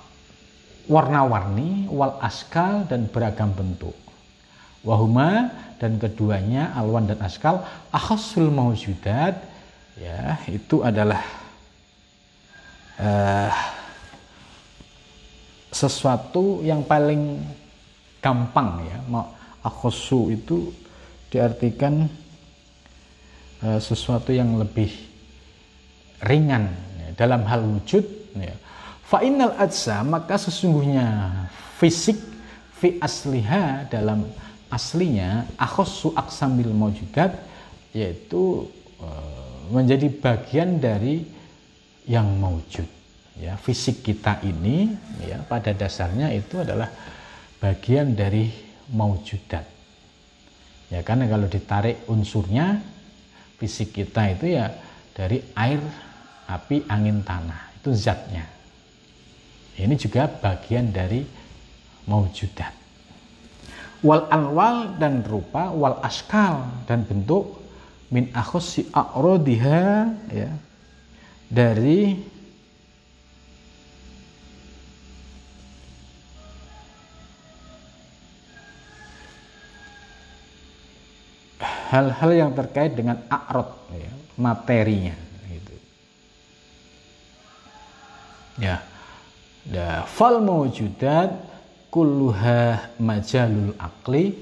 warna-warni 0.86 1.90
wal 1.90 2.18
askal 2.22 2.86
dan 2.86 3.10
beragam 3.10 3.54
bentuk. 3.54 3.96
Wahuma 4.86 5.50
dan 5.82 5.98
keduanya 5.98 6.72
alwan 6.78 7.10
dan 7.10 7.18
askal 7.26 7.66
akhasul 7.90 8.54
maujudat 8.54 9.42
ya 9.98 10.38
itu 10.46 10.86
adalah 10.86 11.26
uh, 13.02 13.52
sesuatu 15.74 16.62
yang 16.62 16.86
paling 16.86 17.42
gampang 18.22 18.86
ya. 18.86 18.98
Akhasu 19.66 20.30
itu 20.30 20.70
diartikan 21.34 22.06
uh, 23.66 23.82
sesuatu 23.82 24.30
yang 24.30 24.62
lebih 24.62 24.94
ringan 26.22 26.70
ya, 27.02 27.08
dalam 27.18 27.42
hal 27.50 27.66
wujud 27.66 28.06
ya 28.38 28.56
Fa'inal 29.06 29.54
adza 29.62 30.02
maka 30.02 30.34
sesungguhnya 30.34 31.30
fisik 31.78 32.18
fi 32.74 32.98
asliha 32.98 33.86
dalam 33.86 34.26
aslinya 34.74 35.46
akhosu 35.62 36.10
aksamil 36.18 36.74
maujudat 36.74 37.38
yaitu 37.94 38.66
e, 38.98 39.08
menjadi 39.70 40.10
bagian 40.10 40.82
dari 40.82 41.22
yang 42.10 42.34
maujud 42.42 42.90
ya 43.38 43.54
fisik 43.62 44.02
kita 44.02 44.42
ini 44.42 44.98
ya 45.22 45.38
pada 45.46 45.70
dasarnya 45.78 46.34
itu 46.34 46.66
adalah 46.66 46.90
bagian 47.62 48.18
dari 48.18 48.50
maujudat 48.90 49.70
ya 50.90 51.06
karena 51.06 51.30
kalau 51.30 51.46
ditarik 51.46 52.10
unsurnya 52.10 52.82
fisik 53.62 53.94
kita 54.02 54.34
itu 54.34 54.58
ya 54.58 54.74
dari 55.14 55.40
air 55.56 55.80
api 56.46 56.86
angin 56.92 57.24
tanah. 57.24 57.72
Itu 57.80 57.94
zatnya 57.94 58.55
ini 59.76 59.96
juga 60.00 60.32
bagian 60.32 60.88
dari 60.96 61.26
maujudat. 62.08 62.72
Wal 64.06 64.30
anwal 64.32 64.96
dan 65.02 65.26
rupa, 65.26 65.74
wal 65.74 66.00
askal 66.00 66.86
dan 66.88 67.04
bentuk 67.04 67.60
min 68.14 68.30
akhossi 68.32 68.88
a'rodiha 68.94 70.14
ya 70.30 70.52
dari 71.50 72.16
hal-hal 81.90 82.32
yang 82.36 82.52
terkait 82.54 82.94
dengan 82.94 83.24
akrot 83.32 83.72
ya, 83.96 84.12
materinya 84.36 85.16
gitu. 85.48 85.76
ya 88.60 88.95
Da 89.66 90.06
fal 90.06 90.46
mawjudat 90.46 91.34
kulluha 91.90 92.94
majalul 93.02 93.74
akli 93.82 94.36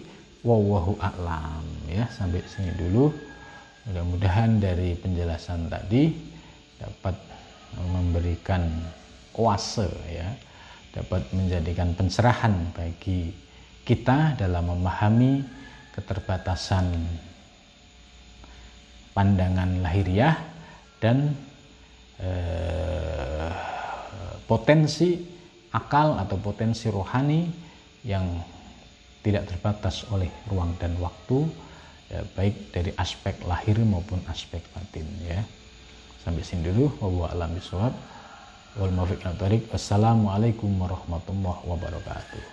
wawahu 0.43 0.99
a'lam. 0.99 1.63
Ya 1.87 2.11
sampai 2.11 2.43
sini 2.43 2.75
dulu. 2.75 3.13
Mudah-mudahan 3.87 4.63
dari 4.63 4.95
penjelasan 4.95 5.67
tadi 5.67 6.11
dapat 6.79 7.15
memberikan 7.79 8.67
oase 9.35 9.87
ya. 10.11 10.29
Dapat 10.93 11.33
menjadikan 11.33 11.95
pencerahan 11.97 12.53
bagi 12.75 13.33
kita 13.83 14.37
dalam 14.37 14.77
memahami 14.77 15.41
keterbatasan 15.93 16.85
pandangan 19.13 19.83
lahiriah 19.83 20.37
dan 21.01 21.33
eh, 22.21 23.72
potensi 24.45 25.19
akal 25.73 26.21
atau 26.21 26.37
potensi 26.37 26.87
rohani 26.87 27.49
yang 28.05 28.39
tidak 29.23 29.47
terbatas 29.49 30.05
oleh 30.11 30.29
ruang 30.51 30.75
dan 30.77 30.93
waktu 30.99 31.47
ya, 32.11 32.21
baik 32.35 32.75
dari 32.75 32.91
aspek 32.99 33.39
lahir 33.47 33.79
maupun 33.81 34.19
aspek 34.29 34.61
batin 34.75 35.07
ya. 35.23 35.41
Sampai 36.23 36.43
sini 36.43 36.71
dulu. 36.71 36.87
Wa 37.03 37.35
alam 37.35 37.51
bisawab 37.55 37.91
wal 38.79 38.93
Wassalamualaikum 39.69 40.71
warahmatullahi 40.79 41.61
wabarakatuh 41.67 42.52